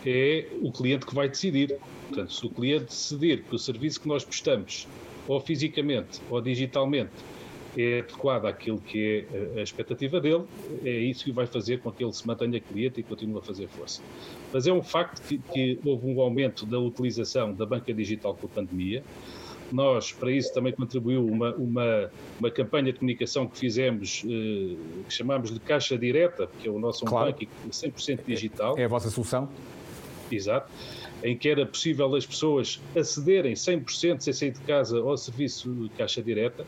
é 0.05 0.47
o 0.61 0.71
cliente 0.71 1.05
que 1.05 1.13
vai 1.13 1.27
decidir. 1.27 1.77
Portanto, 2.07 2.33
se 2.33 2.45
o 2.45 2.49
cliente 2.49 2.85
decidir 2.85 3.43
que 3.43 3.55
o 3.55 3.59
serviço 3.59 4.01
que 4.01 4.07
nós 4.07 4.23
prestamos, 4.23 4.87
ou 5.27 5.39
fisicamente 5.39 6.19
ou 6.29 6.41
digitalmente, 6.41 7.11
é 7.77 7.99
adequada 7.99 8.49
àquilo 8.49 8.79
que 8.79 9.25
é 9.55 9.59
a 9.59 9.63
expectativa 9.63 10.19
dele, 10.19 10.43
é 10.83 10.89
isso 10.89 11.23
que 11.23 11.31
vai 11.31 11.45
fazer 11.45 11.79
com 11.79 11.91
que 11.91 12.03
ele 12.03 12.13
se 12.13 12.25
mantenha 12.27 12.59
cliente 12.59 12.99
e 12.99 13.03
continue 13.03 13.39
a 13.39 13.41
fazer 13.41 13.67
força. 13.67 14.01
Mas 14.51 14.67
é 14.67 14.73
um 14.73 14.81
facto 14.81 15.21
que, 15.21 15.37
que 15.37 15.79
houve 15.85 16.07
um 16.07 16.19
aumento 16.21 16.65
da 16.65 16.79
utilização 16.79 17.53
da 17.53 17.65
banca 17.65 17.93
digital 17.93 18.35
com 18.35 18.47
a 18.47 18.49
pandemia. 18.49 19.03
Nós, 19.71 20.11
para 20.11 20.29
isso, 20.29 20.53
também 20.53 20.73
contribuiu 20.73 21.25
uma, 21.25 21.55
uma, 21.55 22.11
uma 22.37 22.51
campanha 22.51 22.91
de 22.91 22.99
comunicação 22.99 23.47
que 23.47 23.57
fizemos, 23.57 24.21
eh, 24.25 24.75
que 25.07 25.13
chamamos 25.13 25.49
de 25.49 25.61
Caixa 25.61 25.97
Direta, 25.97 26.49
que 26.59 26.67
é 26.67 26.71
o 26.71 26.77
nosso 26.77 27.05
claro. 27.05 27.31
banco 27.31 27.45
100% 27.69 28.19
digital. 28.27 28.77
É 28.77 28.83
a 28.83 28.87
vossa 28.89 29.09
solução? 29.09 29.49
Exato 30.29 30.69
em 31.23 31.37
que 31.37 31.47
era 31.47 31.65
possível 31.65 32.15
as 32.15 32.25
pessoas 32.25 32.81
acederem 32.95 33.53
100% 33.53 34.21
sem 34.21 34.33
sair 34.33 34.51
de 34.51 34.59
casa 34.61 34.97
ao 34.99 35.15
serviço 35.15 35.71
de 35.71 35.89
caixa 35.89 36.21
direta 36.21 36.65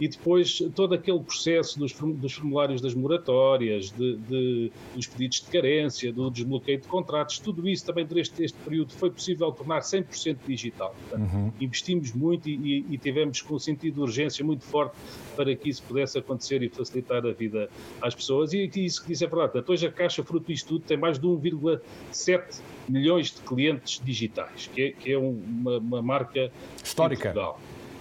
e 0.00 0.08
depois 0.08 0.62
todo 0.74 0.94
aquele 0.94 1.20
processo 1.20 1.78
dos, 1.78 1.92
dos 1.92 2.32
formulários 2.32 2.80
das 2.80 2.94
moratórias, 2.94 3.90
de, 3.90 4.16
de, 4.16 4.72
dos 4.94 5.06
pedidos 5.06 5.40
de 5.42 5.50
carência, 5.50 6.10
do 6.10 6.30
desbloqueio 6.30 6.80
de 6.80 6.88
contratos, 6.88 7.38
tudo 7.38 7.68
isso 7.68 7.84
também 7.84 8.06
durante 8.06 8.42
este 8.42 8.56
período 8.64 8.92
foi 8.92 9.10
possível 9.10 9.52
tornar 9.52 9.80
100% 9.80 10.38
digital. 10.46 10.94
Portanto, 11.08 11.30
uhum. 11.30 11.52
Investimos 11.60 12.12
muito 12.14 12.48
e, 12.48 12.86
e, 12.88 12.96
tivemos 12.96 13.42
com 13.42 13.56
um 13.56 13.58
sentido 13.58 13.96
de 13.96 14.00
urgência 14.00 14.42
muito 14.42 14.64
forte 14.64 14.96
para 15.36 15.54
que 15.54 15.68
isso 15.68 15.82
pudesse 15.82 16.18
acontecer 16.18 16.62
e 16.62 16.70
facilitar 16.70 17.26
a 17.26 17.32
vida 17.32 17.68
às 18.00 18.14
pessoas. 18.14 18.54
E, 18.54 18.70
isso 18.74 19.02
que 19.02 19.08
disse 19.08 19.24
é 19.24 19.28
verdade. 19.28 19.52
Portanto, 19.52 19.70
hoje 19.70 19.86
a 19.86 19.92
Caixa, 19.92 20.24
fruto 20.24 20.46
disto 20.46 20.68
tudo, 20.68 20.84
tem 20.86 20.96
mais 20.96 21.18
de 21.18 21.26
1,7 21.26 22.62
milhões 22.88 23.32
de 23.32 23.40
clientes 23.42 24.00
digitais, 24.02 24.70
que 24.72 24.82
é, 24.82 24.90
que 24.92 25.12
é 25.12 25.18
uma, 25.18 25.76
uma 25.76 26.02
marca 26.02 26.50
histórica 26.82 27.34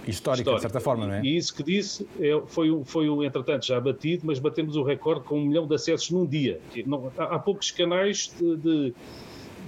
histórica, 0.10 0.54
de 0.54 0.62
certa 0.62 0.80
forma, 0.80 1.08
não 1.08 1.14
é? 1.16 1.22
E 1.22 1.38
isso 1.38 1.56
que 1.56 1.64
disse 1.64 2.08
é, 2.20 2.42
foi, 2.48 2.70
foi 2.86 3.10
um, 3.10 3.24
entretanto, 3.24 3.66
já 3.66 3.80
batido, 3.80 4.26
mas 4.26 4.40
batemos 4.40 4.76
o 4.76 4.84
recorde 4.84 5.24
com 5.24 5.40
um 5.40 5.46
milhão 5.46 5.68
de 5.68 5.76
acessos 5.76 6.10
num 6.10 6.26
dia. 6.26 6.60
Não, 6.86 7.12
há, 7.18 7.24
há, 7.36 7.40
poucos 7.40 7.72
canais 7.72 8.34
de, 8.40 8.58
de, 8.58 8.94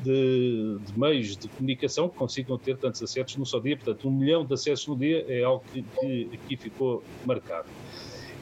de, 0.04 0.78
de, 0.80 1.00
meios 1.00 1.38
de 1.38 1.48
comunicação 1.48 2.10
que 2.10 2.18
consigam 2.18 2.58
ter 2.58 2.78
tantos 2.78 3.02
acessos 3.02 3.36
num 3.38 3.46
só 3.46 3.60
dia. 3.60 3.78
Portanto, 3.78 4.08
um 4.08 4.12
milhão 4.12 4.46
de 4.46 4.54
acessos 4.54 4.88
no 4.88 4.96
dia 4.96 5.26
é 5.28 5.44
algo 5.44 5.64
que, 5.72 5.84
que 5.84 6.30
aqui 6.34 6.58
ficou 6.58 7.04
marcado. 7.26 7.68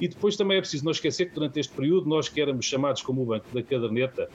E 0.01 0.07
depois 0.07 0.37
também 0.37 0.57
é 0.57 0.61
preciso 0.61 0.85
não 0.85 0.91
esquecer 0.91 1.25
que 1.25 1.35
durante 1.35 1.59
este 1.59 1.73
período 1.73 2.07
nós 2.07 2.29
que 2.29 2.39
éramos 2.39 2.65
chamados 2.65 3.01
como 3.01 3.21
o 3.21 3.25
Banco 3.25 3.47
da 3.53 3.61
Caderneta, 3.61 4.29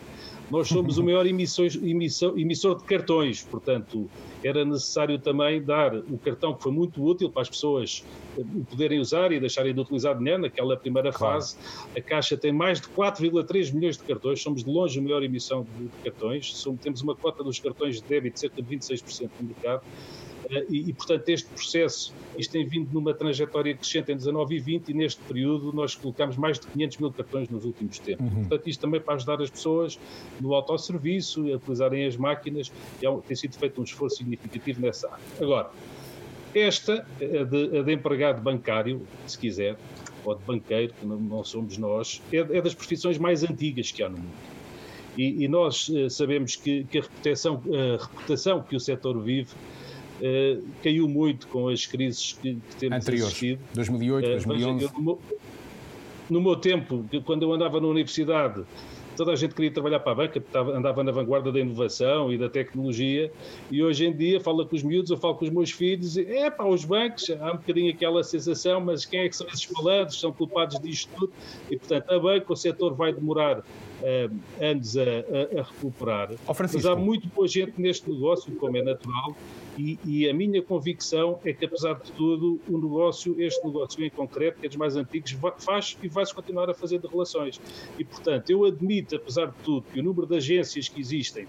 nós 0.50 0.68
somos 0.68 0.98
o 0.98 1.04
maior 1.04 1.26
emissor, 1.26 1.66
emissor, 1.82 2.38
emissor 2.38 2.76
de 2.76 2.84
cartões, 2.84 3.42
portanto, 3.48 4.10
era 4.42 4.64
necessário 4.64 5.20
também 5.20 5.64
dar 5.64 5.94
o 6.06 6.18
cartão 6.18 6.54
que 6.56 6.62
foi 6.62 6.72
muito 6.72 7.02
útil 7.02 7.32
para 7.32 7.42
as 7.42 7.48
pessoas 7.50 7.90
eh, 8.36 8.42
poderem 8.68 9.00
usar 9.00 9.32
e 9.32 9.40
deixarem 9.40 9.74
de 9.74 9.80
utilizar 9.80 10.16
dinheiro 10.18 10.42
naquela 10.42 10.78
primeira 10.78 11.10
claro. 11.12 11.34
fase. 11.34 11.54
A 11.96 12.02
Caixa 12.02 12.38
tem 12.38 12.52
mais 12.52 12.80
de 12.80 12.88
4,3 12.92 13.72
milhões 13.72 13.96
de 13.96 14.04
cartões, 14.04 14.42
somos 14.42 14.62
de 14.64 14.70
longe 14.70 14.98
a 14.98 15.02
maior 15.02 15.22
emissão 15.22 15.64
de 15.64 15.90
cartões, 16.02 16.46
somos, 16.60 16.80
temos 16.80 17.02
uma 17.02 17.16
cota 17.16 17.42
dos 17.42 17.58
cartões 17.58 17.96
de 17.96 18.06
débito 18.06 18.34
de 18.34 18.40
cerca 18.40 18.62
de 18.62 18.68
26% 18.68 19.32
no 19.38 19.46
mercado. 19.46 19.82
Eh, 20.50 20.66
e, 20.68 20.90
e, 20.90 20.92
portanto, 20.92 21.28
este 21.28 21.48
processo, 21.48 22.14
isto 22.38 22.52
tem 22.52 22.66
vindo 22.66 22.92
numa 22.92 23.14
trajetória 23.14 23.74
crescente 23.74 24.12
em 24.12 24.16
19 24.16 24.56
e 24.56 24.60
20 24.60 24.88
e 24.88 24.94
neste 24.94 25.20
período 25.22 25.72
nós 25.72 25.94
colocamos 25.94 26.36
mais 26.36 26.58
de 26.58 26.66
500 26.66 26.98
mil 26.98 27.12
cartões 27.12 27.48
nos 27.48 27.64
últimos 27.64 27.98
tempos. 27.98 28.26
Uhum. 28.26 28.40
Portanto, 28.46 28.68
isto 28.68 28.80
também 28.80 29.00
para 29.00 29.14
ajudar 29.14 29.40
as 29.40 29.50
pessoas 29.50 29.98
no 30.40 30.54
autosserviço, 30.54 31.40
a 31.52 31.56
utilizarem 31.56 32.06
as 32.06 32.16
máquinas, 32.16 32.72
é, 33.02 33.20
tem 33.26 33.36
sido 33.36 33.56
feito 33.56 33.80
um 33.80 33.84
esforço 33.84 34.16
significativo 34.16 34.80
nessa 34.80 35.10
área. 35.10 35.24
Agora, 35.40 35.70
esta, 36.54 37.06
a 37.20 37.44
de, 37.44 37.78
a 37.78 37.82
de 37.82 37.92
empregado 37.92 38.40
bancário, 38.40 39.02
se 39.26 39.38
quiser, 39.38 39.76
ou 40.24 40.34
de 40.34 40.44
banqueiro, 40.44 40.94
que 40.94 41.06
não, 41.06 41.18
não 41.18 41.44
somos 41.44 41.76
nós, 41.76 42.22
é, 42.32 42.38
é, 42.38 42.62
das 42.62 42.74
profissões 42.74 43.18
mais 43.18 43.42
antigas 43.42 43.90
que 43.90 44.02
há 44.02 44.08
no 44.08 44.18
mundo. 44.18 44.54
E, 45.16 45.44
e 45.44 45.48
nós 45.48 45.88
uh, 45.88 46.10
sabemos 46.10 46.56
que, 46.56 46.84
que 46.84 46.98
a, 46.98 47.02
reputação, 47.02 47.62
a 47.68 48.02
reputação 48.02 48.62
que 48.62 48.74
o 48.74 48.80
setor 48.80 49.20
vive 49.20 49.50
uh, 50.20 50.64
caiu 50.82 51.08
muito 51.08 51.46
com 51.48 51.68
as 51.68 51.86
crises 51.86 52.38
que, 52.40 52.54
que 52.54 52.76
temos 52.76 52.98
Anteriores, 52.98 53.28
assistido. 53.28 53.60
2008, 53.74 54.28
2011. 54.28 54.84
Uh, 54.84 55.00
no, 55.00 55.18
no 56.30 56.40
meu 56.40 56.56
tempo, 56.56 57.04
quando 57.24 57.42
eu 57.42 57.52
andava 57.52 57.80
na 57.80 57.86
universidade, 57.86 58.64
toda 59.16 59.32
a 59.32 59.36
gente 59.36 59.54
queria 59.54 59.70
trabalhar 59.70 60.00
para 60.00 60.12
a 60.12 60.14
banca, 60.14 60.42
andava 60.74 61.02
na 61.02 61.12
vanguarda 61.12 61.50
da 61.52 61.60
inovação 61.60 62.32
e 62.32 62.38
da 62.38 62.48
tecnologia, 62.48 63.30
e 63.70 63.82
hoje 63.82 64.06
em 64.06 64.12
dia 64.12 64.40
fala 64.40 64.66
com 64.66 64.74
os 64.74 64.82
miúdos, 64.82 65.10
eu 65.10 65.16
falo 65.16 65.34
com 65.34 65.44
os 65.44 65.50
meus 65.50 65.70
filhos, 65.70 66.16
e, 66.16 66.22
é 66.22 66.50
para 66.50 66.66
os 66.66 66.84
bancos, 66.84 67.30
há 67.30 67.52
um 67.52 67.56
bocadinho 67.56 67.92
aquela 67.92 68.22
sensação, 68.22 68.80
mas 68.80 69.04
quem 69.04 69.20
é 69.20 69.28
que 69.28 69.36
são 69.36 69.46
esses 69.46 69.70
malandros, 69.70 70.20
são 70.20 70.32
culpados 70.32 70.78
disto 70.80 71.10
tudo, 71.16 71.32
e 71.70 71.76
portanto 71.76 72.10
a 72.10 72.18
banca, 72.18 72.52
o 72.52 72.56
setor 72.56 72.94
vai 72.94 73.12
demorar 73.12 73.62
uh, 74.04 74.62
anos 74.62 74.96
a, 74.96 75.02
a, 75.02 75.60
a 75.60 75.62
recuperar, 75.62 76.30
oh, 76.46 76.54
mas 76.58 76.86
há 76.86 76.94
muito 76.94 77.26
boa 77.28 77.48
gente 77.48 77.80
neste 77.80 78.10
negócio, 78.10 78.54
como 78.56 78.76
é 78.76 78.82
natural, 78.82 79.34
e, 79.78 79.98
e, 80.04 80.28
a 80.28 80.34
minha 80.34 80.62
convicção 80.62 81.40
é 81.44 81.52
que, 81.52 81.64
apesar 81.64 81.94
de 81.94 82.12
tudo, 82.12 82.60
o 82.68 82.78
negócio, 82.78 83.34
este 83.40 83.64
negócio 83.66 84.04
em 84.04 84.10
concreto, 84.10 84.60
que 84.60 84.66
é 84.66 84.68
dos 84.68 84.76
mais 84.76 84.94
antigos, 84.94 85.36
faz 85.58 85.98
e 86.00 86.08
vai-se 86.08 86.32
continuar 86.32 86.70
a 86.70 86.74
fazer 86.74 87.00
de 87.00 87.08
relações. 87.08 87.60
E, 87.98 88.04
portanto, 88.04 88.50
eu 88.50 88.64
admito, 88.64 89.16
apesar 89.16 89.46
de 89.46 89.54
tudo, 89.64 89.84
que 89.92 89.98
o 89.98 90.02
número 90.02 90.28
de 90.28 90.36
agências 90.36 90.88
que 90.88 91.00
existem 91.00 91.48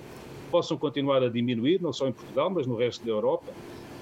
possam 0.50 0.76
continuar 0.76 1.22
a 1.22 1.30
diminuir, 1.30 1.80
não 1.82 1.94
só 1.94 2.08
em 2.08 2.12
Portugal, 2.12 2.50
mas 2.50 2.66
no 2.66 2.76
resto 2.76 3.06
da 3.06 3.12
Europa. 3.12 3.52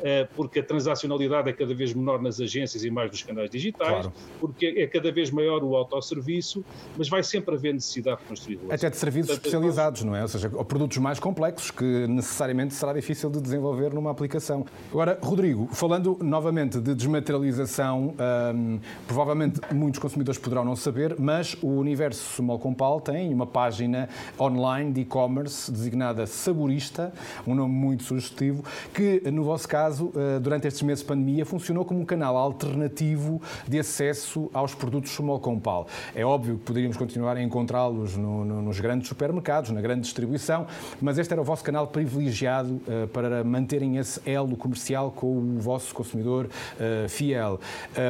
Eh, 0.02 0.28
porque 0.36 0.60
a 0.60 0.64
transacionalidade 0.64 1.50
é 1.50 1.54
cada 1.54 1.74
vez 1.74 1.94
menor 1.94 2.22
nas 2.22 2.40
agências 2.40 2.84
e 2.84 2.90
mais 2.90 3.12
nos 3.12 3.24
canais 3.24 3.50
digitais, 3.50 3.90
claro. 3.90 4.14
porque 4.40 4.66
é 4.66 4.88
cada 4.88 5.12
vez 5.12 5.30
maior 5.32 5.64
o 5.64 5.76
autosserviço, 5.76 6.64
mas 6.98 7.10
vai 7.10 7.24
sempre 7.24 7.56
haver 7.56 7.74
necessidade 7.74 8.22
de 8.22 8.28
construir 8.28 8.56
relações. 8.56 8.80
Até 8.80 8.90
de 8.90 8.98
serviços 8.98 9.32
Portanto, 9.32 9.46
especializados, 9.46 10.04
não 10.04 10.16
é? 10.16 10.22
Ou 10.22 10.28
seja, 10.28 10.50
produtos 10.50 10.98
mais 10.98 11.20
complexos 11.20 11.72
que 11.72 12.08
necessariamente 12.08 12.74
será 12.74 12.94
difícil 12.94 13.30
de 13.30 13.42
desenvolver 13.42 13.94
numa 13.94 14.12
aplicação. 14.12 14.66
Agora, 14.92 15.18
Rodrigo, 15.22 15.68
falando 15.72 16.18
novamente 16.22 16.80
de 16.80 16.96
desmaterialização, 16.96 18.16
hum, 18.56 18.80
provavelmente 19.08 19.60
muitos 19.74 20.00
consumidores 20.00 20.40
poderão 20.40 20.66
não 20.66 20.76
saber, 20.76 21.16
mas 21.20 21.56
o 21.62 21.68
Universo 21.68 22.36
Small 22.36 22.60
Compal 22.60 23.02
tem 23.02 23.34
uma 23.34 23.46
página 23.46 24.10
online 24.40 24.92
de 24.92 25.02
e-commerce 25.02 25.72
designada 25.72 26.26
Saborista, 26.26 27.14
um 27.46 27.56
nome 27.56 27.74
muito 27.74 28.04
sugestivo, 28.04 28.64
que 28.94 29.22
no 29.32 29.44
vosso 29.44 29.68
caso, 29.68 29.83
eh, 29.92 30.40
durante 30.40 30.68
estes 30.68 30.82
meses 30.82 31.02
de 31.02 31.08
pandemia, 31.08 31.46
funcionou 31.46 31.84
como 31.86 32.00
um 32.00 32.06
canal 32.06 32.38
alternativo 32.38 33.42
de 33.68 33.80
acesso 33.80 34.50
aos 34.54 34.74
produtos 34.74 35.12
Small 35.12 35.40
Compal. 35.40 35.88
É 36.16 36.26
óbvio 36.26 36.58
que 36.58 36.64
poderíamos 36.64 36.98
continuar 36.98 37.38
a 37.38 37.42
encontrá-los 37.42 38.16
no, 38.16 38.46
no, 38.46 38.62
nos 38.62 38.80
grandes 38.80 39.08
supermercados, 39.08 39.72
na 39.72 39.82
grande 39.82 40.02
distribuição, 40.02 40.68
mas 41.02 41.18
este 41.18 41.34
era 41.34 41.42
o 41.42 41.46
vosso 41.46 41.64
canal 41.64 41.88
privilegiado 41.88 42.74
uh, 42.74 43.08
para 43.10 43.44
manterem 43.44 43.98
esse 43.98 44.22
elo 44.26 44.56
comercial 44.56 45.12
com 45.12 45.38
o 45.38 45.60
vosso 45.60 45.94
consumidor 45.94 46.46
uh, 46.46 47.10
fiel. 47.10 47.60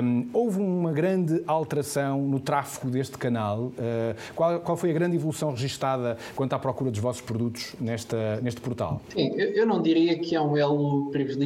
Um, 0.04 0.28
houve 0.34 0.60
uma 0.60 0.92
grande 0.92 1.42
alteração 1.48 2.22
no 2.22 2.40
tráfego 2.40 2.90
deste 2.90 3.18
canal. 3.18 3.60
Uh, 3.60 3.74
qual, 4.36 4.60
qual, 4.60 4.78
foi 4.78 4.92
a 4.92 4.94
grande 4.94 5.16
evolução 5.16 5.52
registada 5.52 6.18
quanto 6.36 6.54
à 6.54 6.60
procura 6.60 6.92
dos 6.92 7.00
vossos 7.00 7.22
produtos 7.22 7.76
nesta, 7.80 8.40
neste 8.42 8.62
portal? 8.62 9.02
Sim, 9.10 9.34
eu 9.38 9.66
não 9.66 9.82
diria 9.82 10.18
que 10.18 10.36
é 10.36 10.42
um 10.42 10.58
elo 10.58 11.10
privilegiado, 11.12 11.44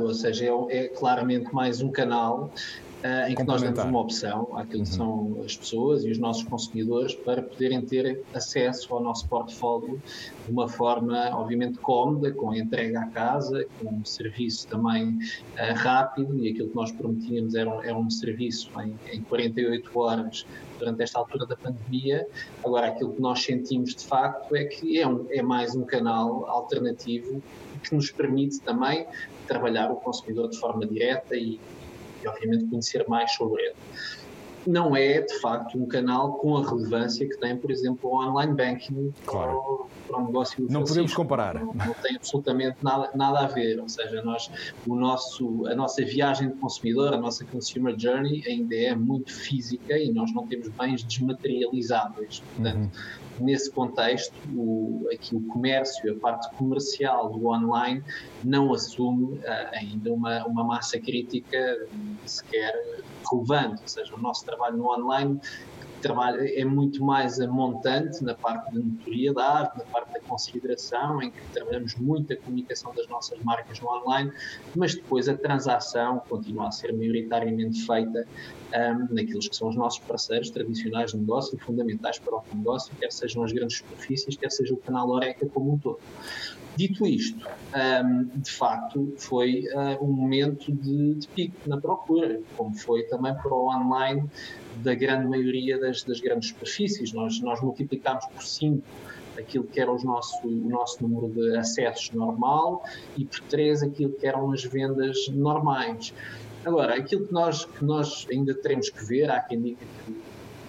ou 0.00 0.14
seja, 0.14 0.46
é, 0.46 0.76
é 0.76 0.88
claramente 0.88 1.54
mais 1.54 1.80
um 1.80 1.90
canal 1.90 2.50
Uh, 2.98 3.30
em 3.30 3.34
que 3.36 3.44
nós 3.44 3.62
damos 3.62 3.78
uma 3.78 4.00
opção 4.00 4.48
àquilo 4.56 4.82
que 4.82 4.90
uhum. 4.90 5.36
são 5.36 5.42
as 5.44 5.56
pessoas 5.56 6.04
e 6.04 6.10
os 6.10 6.18
nossos 6.18 6.42
consumidores 6.42 7.14
para 7.14 7.40
poderem 7.40 7.80
ter 7.80 8.24
acesso 8.34 8.92
ao 8.92 9.00
nosso 9.00 9.28
portfólio 9.28 10.02
de 10.44 10.50
uma 10.50 10.66
forma, 10.66 11.30
obviamente, 11.32 11.78
cómoda, 11.78 12.32
com 12.32 12.52
entrega 12.52 13.02
à 13.02 13.06
casa, 13.06 13.64
com 13.78 13.88
um 13.88 14.04
serviço 14.04 14.66
também 14.66 15.10
uh, 15.10 15.74
rápido 15.76 16.44
e 16.44 16.50
aquilo 16.50 16.70
que 16.70 16.74
nós 16.74 16.90
prometíamos 16.90 17.54
era 17.54 17.70
um, 17.70 17.80
era 17.84 17.96
um 17.96 18.10
serviço 18.10 18.68
em, 18.80 18.96
em 19.12 19.22
48 19.22 19.96
horas 19.96 20.44
durante 20.76 21.00
esta 21.00 21.20
altura 21.20 21.46
da 21.46 21.54
pandemia. 21.54 22.26
Agora, 22.64 22.88
aquilo 22.88 23.12
que 23.12 23.22
nós 23.22 23.44
sentimos 23.44 23.94
de 23.94 24.04
facto 24.04 24.56
é 24.56 24.64
que 24.64 24.98
é, 24.98 25.06
um, 25.06 25.24
é 25.30 25.40
mais 25.40 25.76
um 25.76 25.84
canal 25.84 26.46
alternativo 26.50 27.40
que 27.82 27.94
nos 27.94 28.10
permite 28.10 28.60
também 28.60 29.06
trabalhar 29.48 29.90
o 29.90 30.00
consumidor 30.00 30.50
de 30.50 30.58
forma 30.60 30.86
direta 30.86 31.34
e 31.34 31.60
e, 32.22 32.28
obviamente, 32.28 32.68
conhecer 32.68 33.04
mais 33.08 33.32
sobre 33.34 33.62
ele. 33.62 33.76
Não 34.68 34.94
é, 34.94 35.22
de 35.22 35.40
facto, 35.40 35.78
um 35.78 35.86
canal 35.86 36.34
com 36.34 36.58
a 36.58 36.68
relevância 36.68 37.26
que 37.26 37.38
tem, 37.38 37.56
por 37.56 37.70
exemplo, 37.70 38.10
o 38.10 38.16
online 38.16 38.54
banking 38.54 39.14
claro. 39.24 39.88
para, 40.06 40.18
o 40.18 40.26
negócio 40.26 40.66
Não 40.68 40.84
podemos 40.84 41.14
comparar. 41.14 41.54
Não, 41.54 41.72
não, 41.72 41.94
tem 41.94 42.16
absolutamente 42.16 42.76
nada, 42.82 43.10
nada 43.14 43.40
a 43.40 43.46
ver. 43.46 43.80
Ou 43.80 43.88
seja, 43.88 44.20
nós, 44.22 44.50
o 44.86 44.94
nosso, 44.94 45.66
a 45.66 45.74
nossa 45.74 46.04
viagem 46.04 46.50
de 46.50 46.56
consumidor, 46.56 47.14
a 47.14 47.16
nossa 47.16 47.44
consumer 47.46 47.98
journey 47.98 48.42
ainda 48.46 48.76
é 48.76 48.94
muito 48.94 49.32
física 49.32 49.96
e 49.96 50.12
nós 50.12 50.32
não 50.34 50.46
temos 50.46 50.68
bens 50.68 51.02
desmaterializáveis. 51.02 52.40
Portanto, 52.40 52.76
uhum 52.76 53.28
nesse 53.40 53.70
contexto, 53.70 54.34
o, 54.54 55.08
aqui 55.12 55.34
o 55.34 55.40
comércio, 55.42 56.12
a 56.12 56.18
parte 56.18 56.50
comercial 56.56 57.30
do 57.30 57.46
online, 57.48 58.02
não 58.44 58.72
assume 58.72 59.38
uh, 59.38 59.42
ainda 59.72 60.12
uma, 60.12 60.44
uma 60.46 60.64
massa 60.64 60.98
crítica 60.98 61.86
sequer 62.24 62.72
relevante. 63.30 63.82
Ou 63.82 63.88
seja, 63.88 64.14
o 64.14 64.20
nosso 64.20 64.44
trabalho 64.44 64.76
no 64.76 64.86
online 64.86 65.40
trabalho 66.00 66.40
é 66.40 66.64
muito 66.64 67.02
mais 67.04 67.40
a 67.40 67.48
montante 67.48 68.22
na 68.22 68.34
parte 68.34 68.72
da 68.72 68.80
notoriedade, 68.80 69.70
na 69.76 69.84
parte 69.86 70.12
da 70.12 70.20
consideração, 70.26 71.22
em 71.22 71.30
que 71.30 71.48
trabalhamos 71.52 71.94
muito 71.96 72.32
a 72.32 72.36
comunicação 72.36 72.94
das 72.94 73.06
nossas 73.08 73.38
marcas 73.42 73.80
no 73.80 73.88
online, 73.88 74.30
mas 74.74 74.94
depois 74.94 75.28
a 75.28 75.36
transação 75.36 76.20
continua 76.28 76.68
a 76.68 76.70
ser 76.70 76.92
maioritariamente 76.92 77.84
feita 77.84 78.26
um, 78.74 79.14
naqueles 79.14 79.48
que 79.48 79.56
são 79.56 79.68
os 79.68 79.76
nossos 79.76 80.00
parceiros 80.00 80.50
tradicionais 80.50 81.12
de 81.12 81.18
negócio 81.18 81.56
e 81.56 81.58
fundamentais 81.58 82.18
para 82.18 82.36
o 82.36 82.42
negócio, 82.54 82.94
quer 82.98 83.10
sejam 83.12 83.42
as 83.42 83.52
grandes 83.52 83.78
superfícies, 83.78 84.36
quer 84.36 84.50
seja 84.50 84.74
o 84.74 84.76
canal 84.76 85.08
Oreca 85.08 85.46
como 85.46 85.72
um 85.72 85.78
todo. 85.78 85.98
Dito 86.76 87.04
isto, 87.06 87.44
um, 87.74 88.40
de 88.40 88.50
facto, 88.52 89.12
foi 89.16 89.64
uh, 89.74 90.04
um 90.04 90.12
momento 90.12 90.70
de, 90.70 91.14
de, 91.14 91.26
pico 91.28 91.56
na 91.66 91.80
procura, 91.80 92.40
como 92.56 92.72
foi 92.72 93.02
também 93.04 93.34
para 93.34 93.52
o 93.52 93.68
online 93.68 94.24
da 94.76 94.94
grande 94.94 95.26
maioria 95.26 95.80
das, 95.80 96.04
das 96.04 96.20
grandes 96.20 96.50
superfícies. 96.50 97.12
Nós, 97.12 97.40
nós 97.40 97.60
multiplicámos 97.60 98.26
por 98.26 98.44
5 98.44 98.80
aquilo 99.36 99.64
que 99.64 99.80
era 99.80 99.90
os 99.92 100.04
nosso, 100.04 100.46
o 100.46 100.68
nosso 100.68 101.02
número 101.02 101.28
de 101.32 101.56
acessos 101.56 102.10
normal 102.12 102.84
e 103.16 103.24
por 103.24 103.40
3 103.40 103.82
aquilo 103.82 104.12
que 104.12 104.26
eram 104.26 104.52
as 104.52 104.62
vendas 104.62 105.28
normais. 105.30 106.12
Agora, 106.64 106.96
aquilo 106.96 107.26
que 107.26 107.32
nós, 107.32 107.64
que 107.64 107.84
nós 107.84 108.26
ainda 108.30 108.54
teremos 108.54 108.90
que 108.90 109.04
ver, 109.04 109.30
há 109.30 109.40
quem 109.40 109.60
diga 109.60 109.78
que 110.04 110.12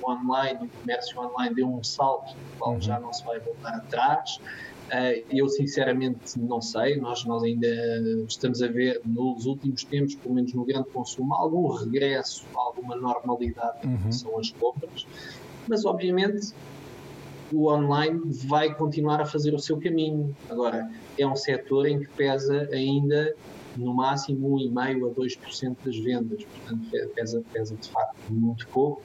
o 0.01 0.11
online, 0.11 0.59
o 0.65 0.79
comércio 0.81 1.19
online 1.19 1.55
deu 1.55 1.67
um 1.67 1.83
salto, 1.83 2.33
do 2.33 2.57
qual 2.57 2.73
uhum. 2.73 2.81
já 2.81 2.99
não 2.99 3.11
se 3.11 3.23
vai 3.25 3.39
voltar 3.39 3.75
atrás. 3.75 4.39
Uh, 4.87 5.23
eu 5.29 5.47
sinceramente 5.47 6.39
não 6.39 6.59
sei, 6.61 6.97
nós, 6.99 7.23
nós 7.23 7.43
ainda 7.43 7.67
estamos 8.27 8.59
a 8.63 8.67
ver 8.67 8.99
nos 9.05 9.45
últimos 9.45 9.83
tempos, 9.83 10.15
pelo 10.15 10.33
menos 10.33 10.51
no 10.53 10.65
grande 10.65 10.89
consumo, 10.89 11.35
algum 11.35 11.67
regresso, 11.67 12.43
alguma 12.55 12.95
normalidade 12.95 13.85
em 13.87 13.93
uhum. 13.93 14.11
são 14.11 14.39
as 14.39 14.49
compras, 14.49 15.05
mas 15.67 15.85
obviamente 15.85 16.53
o 17.51 17.71
online 17.71 18.19
vai 18.47 18.73
continuar 18.73 19.21
a 19.21 19.25
fazer 19.25 19.53
o 19.53 19.59
seu 19.59 19.79
caminho. 19.79 20.35
Agora, 20.49 20.89
é 21.17 21.27
um 21.27 21.35
setor 21.35 21.87
em 21.87 21.99
que 21.99 22.07
pesa 22.09 22.67
ainda 22.71 23.35
no 23.75 23.93
máximo 23.93 24.57
1,5% 24.57 25.11
a 25.11 25.13
2% 25.13 25.77
das 25.85 25.97
vendas, 25.97 26.43
portanto 26.43 27.13
pesa, 27.13 27.43
pesa 27.51 27.75
de 27.75 27.89
facto 27.89 28.15
muito 28.29 28.67
pouco. 28.69 29.01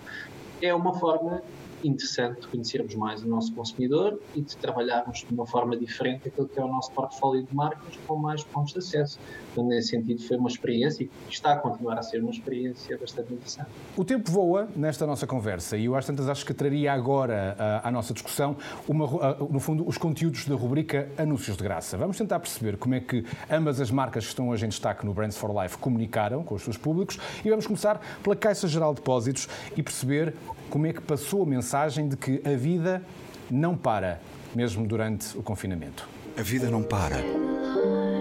É 0.61 0.75
uma 0.75 0.95
forma 0.95 1.43
interessante 1.87 2.47
conhecermos 2.49 2.95
mais 2.95 3.23
o 3.23 3.29
nosso 3.29 3.53
consumidor 3.55 4.19
e 4.35 4.41
de 4.41 4.57
trabalharmos 4.57 5.25
de 5.27 5.33
uma 5.33 5.47
forma 5.47 5.77
diferente 5.77 6.29
aquilo 6.29 6.49
que 6.49 6.59
é 6.59 6.65
o 6.65 6.69
nosso 6.69 6.91
portfólio 6.93 7.43
de 7.43 7.55
marcas 7.55 7.97
com 8.07 8.17
mais 8.17 8.43
pontos 8.45 8.73
de 8.73 8.79
acesso. 8.79 9.19
Então, 9.53 9.67
nesse 9.67 9.89
sentido, 9.89 10.23
foi 10.23 10.37
uma 10.37 10.49
experiência 10.49 11.05
e 11.05 11.11
está 11.31 11.53
a 11.53 11.57
continuar 11.57 11.99
a 11.99 12.03
ser 12.03 12.21
uma 12.21 12.31
experiência 12.31 12.97
bastante 12.99 13.33
interessante. 13.33 13.69
O 13.97 14.05
tempo 14.05 14.31
voa 14.31 14.69
nesta 14.75 15.07
nossa 15.07 15.27
conversa 15.27 15.77
e 15.77 15.87
eu 15.87 15.95
às 15.95 16.07
tantas 16.07 16.29
acho 16.29 16.45
que 16.45 16.55
traria 16.55 16.93
agora 16.93 17.57
à, 17.59 17.89
à 17.89 17.91
nossa 17.91 18.13
discussão, 18.13 18.57
uma, 18.89 19.07
no 19.51 19.61
fundo, 19.61 19.87
os 19.87 19.99
conteúdos 19.99 20.47
da 20.47 20.55
rubrica 20.55 21.11
Anúncios 21.17 21.57
de 21.57 21.63
Graça. 21.63 21.97
Vamos 21.97 22.17
tentar 22.17 22.41
perceber 22.41 22.77
como 22.77 22.95
é 22.95 23.01
que 23.01 23.25
ambas 23.51 23.81
as 23.81 23.91
marcas 23.91 24.25
que 24.25 24.31
estão 24.31 24.49
hoje 24.49 24.65
em 24.65 24.69
destaque 24.69 25.05
no 25.05 25.15
Brands 25.15 25.37
for 25.37 25.51
Life 25.63 25.79
comunicaram 25.79 26.43
com 26.43 26.55
os 26.55 26.63
seus 26.63 26.77
públicos 26.77 27.19
e 27.45 27.51
vamos 27.51 27.67
começar 27.67 28.01
pela 28.23 28.37
Caixa 28.37 28.67
Geral 28.67 28.93
de 28.93 29.01
Depósitos 29.01 29.49
e 29.77 29.83
perceber 29.83 30.35
como 30.71 30.87
é 30.87 30.93
que 30.93 31.01
passou 31.01 31.43
a 31.43 31.47
mensagem 31.47 32.09
de 32.09 32.17
que 32.17 32.41
a 32.45 32.57
vida 32.57 33.03
não 33.51 33.77
para, 33.77 34.21
mesmo 34.55 34.87
durante 34.87 35.37
o 35.37 35.43
confinamento. 35.43 36.09
A 36.37 36.43
vida 36.43 36.71
não 36.71 36.83
para, 36.83 37.23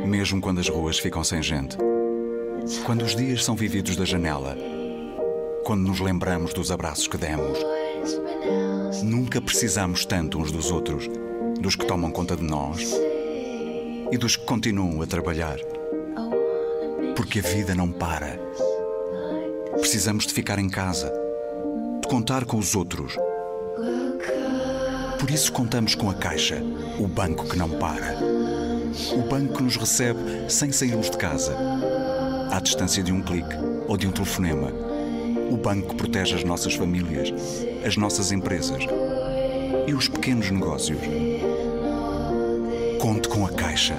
mesmo 0.05 0.39
quando 0.41 0.59
as 0.59 0.69
ruas 0.69 0.99
ficam 0.99 1.23
sem 1.23 1.41
gente. 1.41 1.77
Quando 2.85 3.03
os 3.03 3.15
dias 3.15 3.43
são 3.43 3.55
vividos 3.55 3.95
da 3.95 4.05
janela. 4.05 4.55
Quando 5.65 5.81
nos 5.81 5.99
lembramos 5.99 6.53
dos 6.53 6.71
abraços 6.71 7.07
que 7.07 7.17
demos. 7.17 7.57
Nunca 9.03 9.41
precisamos 9.41 10.05
tanto 10.05 10.39
uns 10.39 10.51
dos 10.51 10.71
outros, 10.71 11.09
dos 11.59 11.75
que 11.75 11.85
tomam 11.85 12.11
conta 12.11 12.35
de 12.35 12.43
nós 12.43 12.93
e 14.11 14.17
dos 14.17 14.35
que 14.35 14.45
continuam 14.45 15.01
a 15.01 15.07
trabalhar. 15.07 15.57
Porque 17.15 17.39
a 17.39 17.41
vida 17.41 17.73
não 17.73 17.91
para. 17.91 18.39
Precisamos 19.79 20.25
de 20.25 20.33
ficar 20.33 20.59
em 20.59 20.69
casa 20.69 21.22
de 22.03 22.09
contar 22.09 22.43
com 22.43 22.57
os 22.57 22.75
outros. 22.75 23.15
Por 25.17 25.31
isso 25.31 25.53
contamos 25.53 25.95
com 25.95 26.09
a 26.09 26.13
Caixa, 26.13 26.61
o 26.99 27.07
banco 27.07 27.47
que 27.47 27.57
não 27.57 27.69
para. 27.69 28.17
O 29.15 29.21
banco 29.29 29.53
que 29.53 29.63
nos 29.63 29.77
recebe 29.77 30.19
sem 30.49 30.69
sairmos 30.73 31.09
de 31.09 31.17
casa, 31.17 31.55
à 32.51 32.59
distância 32.59 33.01
de 33.01 33.13
um 33.13 33.21
clique 33.21 33.55
ou 33.87 33.95
de 33.95 34.05
um 34.05 34.11
telefonema. 34.11 34.69
O 35.49 35.55
banco 35.55 35.89
que 35.89 35.95
protege 35.95 36.35
as 36.35 36.43
nossas 36.43 36.75
famílias, 36.75 37.33
as 37.85 37.95
nossas 37.95 38.33
empresas 38.33 38.83
e 39.87 39.93
os 39.93 40.09
pequenos 40.09 40.51
negócios. 40.51 40.99
Conte 42.99 43.29
com 43.29 43.45
a 43.45 43.49
Caixa. 43.49 43.95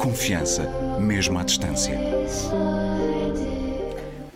Confiança, 0.00 0.68
mesmo 0.98 1.38
à 1.38 1.44
distância. 1.44 1.96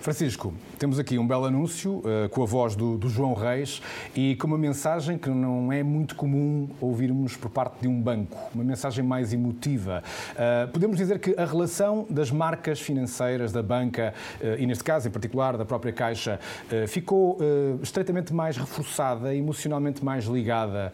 Francisco, 0.08 0.54
temos 0.78 0.98
aqui 0.98 1.18
um 1.18 1.26
belo 1.26 1.44
anúncio 1.44 1.98
uh, 1.98 2.30
com 2.30 2.42
a 2.42 2.46
voz 2.46 2.74
do, 2.74 2.96
do, 2.96 3.10
João 3.10 3.34
Reis 3.34 3.82
e 4.16 4.36
com 4.36 4.46
uma 4.46 4.56
mensagem 4.56 5.18
que 5.18 5.28
não 5.28 5.70
é 5.70 5.82
muito 5.82 6.14
comum 6.14 6.66
ouvirmos 6.80 7.36
por 7.36 7.50
parte 7.50 7.82
de 7.82 7.88
um 7.88 8.00
banco, 8.00 8.34
uma 8.54 8.64
mensagem 8.64 9.04
mais 9.04 9.34
emotiva. 9.34 10.02
Uh, 10.32 10.72
podemos 10.72 10.96
dizer 10.96 11.18
que 11.18 11.34
a 11.38 11.44
relação 11.44 12.06
das 12.08 12.30
marcas 12.30 12.80
financeiras 12.80 13.52
da 13.52 13.62
banca, 13.62 14.14
uh, 14.40 14.58
e 14.58 14.64
neste 14.64 14.82
caso 14.82 15.08
em 15.08 15.10
particular 15.10 15.58
da 15.58 15.66
própria 15.66 15.92
Caixa, 15.92 16.40
ficou 16.86 17.38
estreitamente 17.82 18.32
mais 18.32 18.56
reforçada, 18.56 19.34
emocionalmente 19.34 20.02
mais 20.02 20.24
ligada 20.24 20.92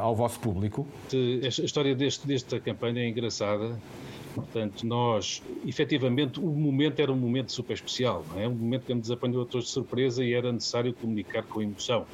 ao 0.00 0.14
vosso 0.14 0.38
público? 0.38 0.86
A 1.12 1.48
história 1.48 1.94
deste, 1.94 2.26
desta 2.26 2.60
campanha 2.60 3.00
é 3.00 3.08
engraçada 3.08 3.76
Portanto, 4.34 4.86
nós, 4.86 5.42
efetivamente, 5.64 6.40
o 6.40 6.46
momento 6.56 7.00
era 7.00 7.12
um 7.12 7.16
momento 7.18 7.52
super 7.52 7.74
especial, 7.74 8.26
não 8.26 8.38
é? 8.38 8.48
Um 8.48 8.54
momento 8.56 8.84
que 8.86 8.94
nos 8.94 9.10
apanhou 9.10 9.42
a 9.44 9.46
todos 9.48 9.66
de 9.66 9.72
surpresa 9.72 10.24
e 10.24 10.32
era 10.34 10.52
necessário 10.52 10.94
comunicar 10.96 11.44
com 11.48 11.62
emoção. 11.62 12.08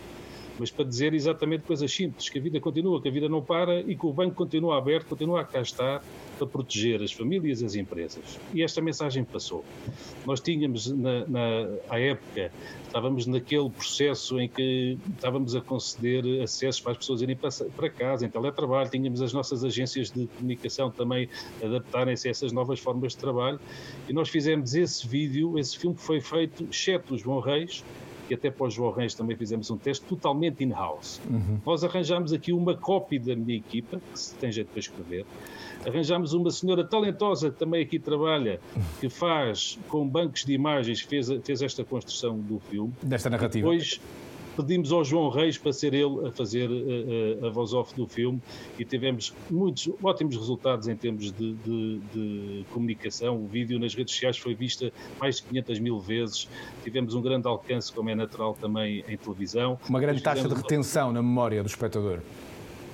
Mas 0.60 0.70
para 0.70 0.84
dizer 0.84 1.14
exatamente 1.14 1.64
coisas 1.64 1.90
simples, 1.90 2.28
que 2.28 2.38
a 2.38 2.42
vida 2.42 2.60
continua, 2.60 3.00
que 3.00 3.08
a 3.08 3.10
vida 3.10 3.30
não 3.30 3.40
para 3.40 3.80
e 3.80 3.96
que 3.96 4.04
o 4.04 4.12
banco 4.12 4.34
continua 4.34 4.76
aberto, 4.76 5.06
continua 5.06 5.40
a 5.40 5.44
cá 5.44 5.62
estar 5.62 6.04
para 6.36 6.46
proteger 6.46 7.02
as 7.02 7.10
famílias 7.10 7.62
e 7.62 7.64
as 7.64 7.74
empresas. 7.74 8.38
E 8.52 8.62
esta 8.62 8.82
mensagem 8.82 9.24
passou. 9.24 9.64
Nós 10.26 10.38
tínhamos, 10.40 10.86
na, 10.92 11.26
na 11.26 11.68
à 11.88 11.98
época, 11.98 12.52
estávamos 12.86 13.26
naquele 13.26 13.70
processo 13.70 14.38
em 14.38 14.48
que 14.48 14.98
estávamos 15.14 15.56
a 15.56 15.62
conceder 15.62 16.42
acessos 16.42 16.80
para 16.82 16.92
as 16.92 16.98
pessoas 16.98 17.22
irem 17.22 17.36
para, 17.36 17.50
para 17.74 17.88
casa, 17.88 18.26
em 18.26 18.28
teletrabalho, 18.28 18.90
tínhamos 18.90 19.22
as 19.22 19.32
nossas 19.32 19.64
agências 19.64 20.10
de 20.10 20.26
comunicação 20.26 20.90
também 20.90 21.26
adaptarem-se 21.62 22.28
a 22.28 22.30
essas 22.30 22.52
novas 22.52 22.78
formas 22.78 23.12
de 23.12 23.18
trabalho 23.18 23.58
e 24.06 24.12
nós 24.12 24.28
fizemos 24.28 24.74
esse 24.74 25.06
vídeo, 25.06 25.58
esse 25.58 25.78
filme 25.78 25.96
que 25.96 26.02
foi 26.02 26.20
feito, 26.20 26.68
exceto 26.70 27.14
o 27.14 27.18
João 27.18 27.40
Reis, 27.40 27.82
que 28.30 28.34
até 28.34 28.48
para 28.48 28.68
os 28.68 28.74
João 28.74 28.92
Reis 28.92 29.12
também 29.12 29.36
fizemos 29.36 29.72
um 29.72 29.76
teste 29.76 30.06
totalmente 30.06 30.62
in-house. 30.62 31.20
Uhum. 31.28 31.58
Nós 31.66 31.82
arranjámos 31.82 32.32
aqui 32.32 32.52
uma 32.52 32.76
cópia 32.76 33.18
da 33.18 33.34
minha 33.34 33.58
equipa, 33.58 34.00
que 34.12 34.18
se 34.20 34.36
tem 34.36 34.52
jeito 34.52 34.68
para 34.68 34.78
escrever, 34.78 35.26
Arranjámos 35.86 36.34
uma 36.34 36.50
senhora 36.50 36.84
talentosa 36.84 37.50
que 37.50 37.58
também 37.58 37.82
aqui 37.82 37.98
trabalha, 37.98 38.60
que 39.00 39.08
faz 39.08 39.78
com 39.88 40.06
bancos 40.06 40.44
de 40.44 40.52
imagens, 40.52 41.00
fez, 41.00 41.28
fez 41.42 41.62
esta 41.62 41.82
construção 41.84 42.38
do 42.38 42.58
filme. 42.58 42.92
Desta 43.02 43.30
narrativa. 43.30 43.66
Depois 43.66 43.98
pedimos 44.62 44.92
ao 44.92 45.04
João 45.04 45.28
Reis 45.28 45.58
para 45.58 45.72
ser 45.72 45.94
ele 45.94 46.26
a 46.26 46.32
fazer 46.32 46.68
a, 46.68 46.72
eh, 46.72 47.40
a, 47.42 47.44
eh, 47.44 47.48
a 47.48 47.50
voz 47.50 47.72
off 47.72 47.94
do 47.94 48.06
filme 48.06 48.40
e 48.78 48.84
tivemos 48.84 49.34
muitos 49.50 49.90
ótimos 50.02 50.36
resultados 50.36 50.88
em 50.88 50.96
termos 50.96 51.32
de, 51.32 51.54
de, 51.54 52.00
de, 52.12 52.64
comunicação. 52.72 53.36
O 53.36 53.46
vídeo 53.46 53.78
nas 53.78 53.94
redes 53.94 54.14
sociais 54.14 54.38
foi 54.38 54.54
visto 54.54 54.92
mais 55.18 55.36
de 55.36 55.42
500 55.44 55.78
mil 55.80 55.98
vezes. 55.98 56.48
Tivemos 56.82 57.14
um 57.14 57.22
grande 57.22 57.46
alcance, 57.46 57.92
como 57.92 58.10
é 58.10 58.14
natural 58.14 58.56
também 58.60 59.04
em 59.08 59.16
televisão. 59.16 59.78
Uma 59.88 60.00
grande 60.00 60.22
taxa 60.22 60.48
de 60.48 60.54
retenção 60.54 61.12
na 61.12 61.22
memória 61.22 61.62
do 61.62 61.68
espectador. 61.68 62.20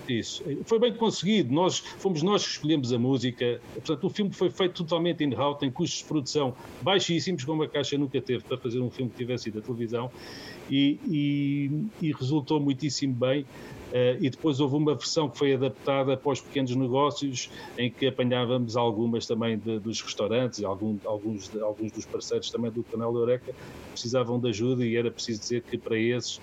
Isso. 0.09 0.42
Foi 0.64 0.79
bem 0.79 0.92
conseguido. 0.95 1.53
Nós, 1.53 1.79
fomos 1.79 2.23
nós 2.23 2.45
que 2.45 2.53
escolhemos 2.53 2.92
a 2.92 2.99
música. 2.99 3.61
Portanto, 3.75 4.05
o 4.05 4.11
filme 4.11 4.33
foi 4.33 4.51
feito 4.51 4.85
totalmente 4.85 5.25
in-house, 5.25 5.59
tem 5.59 5.71
custos 5.71 6.01
de 6.01 6.05
produção 6.05 6.55
baixíssimos, 6.83 7.45
como 7.45 7.62
a 7.62 7.69
Caixa 7.69 7.99
nunca 7.99 8.21
teve 8.21 8.45
para 8.45 8.57
fazer 8.57 8.81
um 8.81 8.90
filme 8.90 9.11
que 9.11 9.16
tivesse 9.16 9.49
ido 9.49 9.59
à 9.59 9.62
televisão. 9.62 10.11
E, 10.71 10.99
e, 11.07 12.07
e 12.07 12.12
resultou 12.12 12.61
muitíssimo 12.61 13.14
bem. 13.14 13.42
Uh, 13.87 14.19
e 14.21 14.29
depois 14.29 14.59
houve 14.59 14.75
uma 14.75 14.95
versão 14.95 15.29
que 15.29 15.38
foi 15.38 15.55
adaptada 15.55 16.16
para 16.16 16.33
os 16.33 16.40
pequenos 16.40 16.75
negócios, 16.75 17.49
em 17.79 17.88
que 17.88 18.07
apanhávamos 18.09 18.77
algumas 18.77 19.27
também 19.27 19.57
de, 19.57 19.79
dos 19.79 20.01
restaurantes, 20.03 20.62
algum, 20.64 20.99
alguns, 21.05 21.49
de, 21.49 21.61
alguns 21.61 21.92
dos 21.92 22.05
parceiros 22.05 22.51
também 22.51 22.71
do 22.71 22.83
canal 22.83 23.14
Eureka 23.14 23.55
precisavam 23.92 24.40
de 24.40 24.49
ajuda 24.49 24.85
e 24.85 24.97
era 24.97 25.11
preciso 25.11 25.40
dizer 25.40 25.62
que 25.62 25.79
para 25.79 25.97
esses 25.97 26.40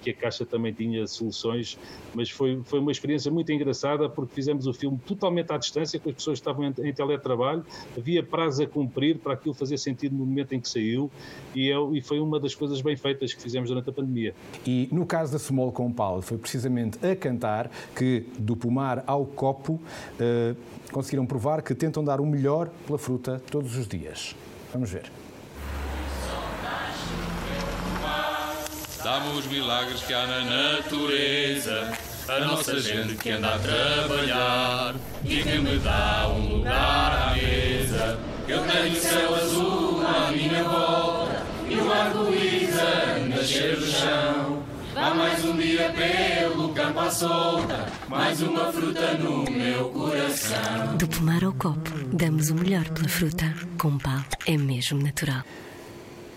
que 0.00 0.10
a 0.10 0.14
Caixa 0.14 0.44
também 0.44 0.72
tinha 0.72 1.06
soluções, 1.06 1.78
mas 2.14 2.30
foi, 2.30 2.60
foi 2.64 2.80
uma 2.80 2.90
experiência 2.90 3.30
muito 3.30 3.52
engraçada 3.52 4.08
porque 4.08 4.34
fizemos 4.34 4.66
o 4.66 4.72
filme 4.72 4.98
totalmente 5.06 5.52
à 5.52 5.58
distância, 5.58 5.98
com 5.98 6.08
as 6.08 6.14
pessoas 6.16 6.38
estavam 6.38 6.64
em, 6.64 6.74
em 6.82 6.92
teletrabalho, 6.92 7.64
havia 7.96 8.22
prazo 8.22 8.62
a 8.62 8.66
cumprir 8.66 9.18
para 9.18 9.34
aquilo 9.34 9.54
fazer 9.54 9.78
sentido 9.78 10.16
no 10.16 10.26
momento 10.26 10.54
em 10.54 10.60
que 10.60 10.68
saiu 10.68 11.10
e, 11.54 11.70
é, 11.70 11.76
e 11.92 12.00
foi 12.00 12.20
uma 12.20 12.40
das 12.40 12.54
coisas 12.54 12.80
bem 12.80 12.96
feitas 12.96 13.32
que 13.32 13.40
fizemos 13.40 13.68
durante 13.68 13.88
a 13.90 13.92
pandemia. 13.92 14.34
E 14.66 14.88
no 14.90 15.06
caso 15.06 15.32
da 15.32 15.38
Small 15.38 15.72
com 15.72 15.92
Paulo, 15.92 16.22
foi 16.22 16.38
precisamente 16.38 16.98
a 17.04 17.14
cantar 17.14 17.70
que 17.94 18.26
do 18.38 18.56
pomar 18.56 19.04
ao 19.06 19.24
copo 19.24 19.74
uh, 19.74 20.56
conseguiram 20.92 21.26
provar 21.26 21.62
que 21.62 21.74
tentam 21.74 22.04
dar 22.04 22.20
o 22.20 22.26
melhor 22.26 22.68
pela 22.86 22.98
fruta 22.98 23.40
todos 23.50 23.76
os 23.76 23.86
dias. 23.86 24.34
Vamos 24.72 24.90
ver. 24.90 25.10
Dá-me 29.02 29.38
os 29.38 29.46
milagres 29.46 30.02
que 30.02 30.12
há 30.12 30.26
na 30.26 30.44
natureza, 30.44 31.92
a 32.28 32.40
nossa 32.40 32.80
gente 32.80 33.14
que 33.14 33.30
anda 33.30 33.54
a 33.54 33.58
trabalhar 33.58 34.94
e 35.24 35.42
que 35.42 35.58
me 35.58 35.78
dá 35.78 36.28
um 36.28 36.56
lugar 36.56 37.30
à 37.30 37.34
mesa. 37.34 38.18
Eu 38.48 38.60
tenho 38.64 38.92
o 38.92 38.96
céu 38.96 39.34
azul 39.36 40.02
à 40.04 40.32
minha 40.32 40.64
volta 40.64 41.46
e 41.68 41.76
o 41.76 41.92
arco-íris 41.92 42.78
a 42.78 43.18
nascer 43.28 43.76
do 43.76 43.86
chão. 43.86 44.62
Há 44.96 45.14
mais 45.14 45.44
um 45.44 45.56
dia 45.56 45.92
pelo 45.92 46.74
campo 46.74 46.98
à 46.98 47.10
solta, 47.10 47.86
mais 48.08 48.42
uma 48.42 48.72
fruta 48.72 49.14
no 49.14 49.44
meu 49.44 49.90
coração. 49.90 50.96
Do 50.96 51.06
pomar 51.06 51.44
ao 51.44 51.52
copo, 51.52 51.90
damos 52.12 52.50
o 52.50 52.54
melhor 52.56 52.88
pela 52.90 53.08
fruta. 53.08 53.54
Com 53.78 53.96
pau, 53.96 54.24
é 54.44 54.56
mesmo 54.56 55.00
natural. 55.00 55.44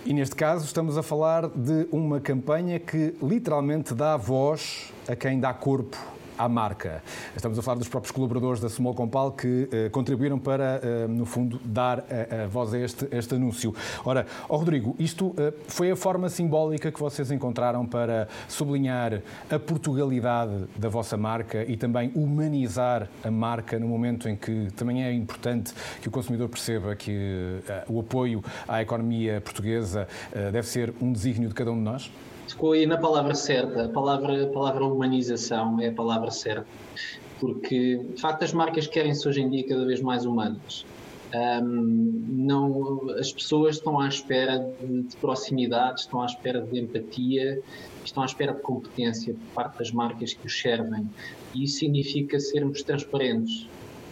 E 0.04 0.14
neste 0.14 0.36
caso 0.36 0.66
estamos 0.66 0.98
a 0.98 1.04
falar 1.04 1.48
de 1.48 1.88
uma 1.92 2.20
campanha 2.20 2.80
que 2.80 3.14
literalmente 3.22 3.94
dá 3.94 4.18
voz 4.18 4.92
a 5.08 5.16
quem 5.16 5.40
dá 5.40 5.54
corpo 5.54 5.96
à 6.38 6.48
marca. 6.48 7.04
Estamos 7.36 7.58
a 7.58 7.62
falar 7.62 7.78
dos 7.78 7.88
próprios 7.88 8.12
colaboradores 8.12 8.62
da 8.62 8.70
Small 8.70 8.94
Compal 8.94 9.32
que 9.32 9.48
uh, 9.64 9.90
contribuíram 9.92 10.40
para, 10.40 10.82
uh, 10.84 11.08
no 11.08 11.26
fundo, 11.26 11.60
dar 11.64 12.00
a, 12.00 12.44
a 12.44 12.48
voz 12.48 12.74
a 12.74 12.80
este, 12.80 13.08
este 13.12 13.36
anúncio. 13.36 13.74
Ora, 14.04 14.26
oh 14.48 14.58
Rodrigo, 14.58 14.96
isto 15.00 15.28
uh, 15.28 15.36
foi 15.68 15.92
a 15.92 15.96
forma 15.96 16.30
simbólica 16.30 16.92
que 16.92 17.00
vocês 17.00 17.32
encontraram 17.32 17.86
para 17.86 18.28
sublinhar 18.48 19.22
a 19.50 19.60
Portugalidade 19.60 20.66
da 20.76 20.90
vossa 20.90 21.18
marca 21.18 21.64
e 21.64 21.78
também 21.78 22.12
humanizar 22.16 23.08
a 23.24 23.32
marca 23.32 23.80
no 23.80 23.88
momento 23.88 24.28
em 24.28 24.36
que 24.36 24.70
também 24.76 25.04
é 25.04 25.14
importante 25.14 25.74
que 26.02 26.08
o 26.08 26.12
consumidor 26.12 26.50
perceba 26.50 26.96
que 26.96 27.62
o 27.88 28.00
apoio 28.00 28.44
à 28.68 28.82
economia 28.82 29.42
portuguesa 29.42 30.08
deve 30.52 30.68
ser 30.68 30.94
um 31.02 31.12
desígnio 31.12 31.50
de 31.50 31.56
cada 31.56 31.72
um 31.72 31.76
de 31.76 31.82
nós? 31.82 32.12
Tocou 32.52 32.74
aí 32.74 32.86
na 32.86 32.98
palavra 32.98 33.34
certa. 33.36 33.86
A 33.86 33.90
palavra, 33.90 34.44
a 34.44 34.48
palavra 34.48 34.86
humanização 34.86 35.80
é 35.80 35.88
a 35.88 35.94
palavra 35.94 36.32
certa. 36.32 36.68
Porque, 37.40 37.98
de 37.98 38.22
facto, 38.22 38.44
as 38.44 38.54
marcas 38.54 38.88
querem-se 38.88 39.28
hoje 39.28 39.42
em 39.42 39.50
dia 39.50 39.68
cada 39.68 39.86
vez 39.86 40.02
mais 40.02 40.26
humanas. 40.26 40.86
Um, 41.34 42.26
não, 42.28 43.10
as 43.18 43.32
pessoas 43.32 43.78
estão 43.78 44.00
à 44.00 44.08
espera 44.08 44.60
de, 44.60 45.04
de, 45.04 45.16
proximidade, 45.16 46.02
estão 46.02 46.22
à 46.22 46.26
espera 46.26 46.62
de 46.62 46.78
empatia, 46.78 47.62
estão 48.04 48.22
à 48.22 48.26
espera 48.26 48.54
de 48.54 48.60
competência 48.62 49.34
por 49.34 49.54
parte 49.54 49.80
das 49.80 49.92
marcas 49.92 50.34
que 50.34 50.46
os 50.46 50.60
servem. 50.60 51.10
E 51.56 51.64
isso 51.64 51.80
significa 51.80 52.38
sermos 52.40 52.84
transparentes, 52.84 53.68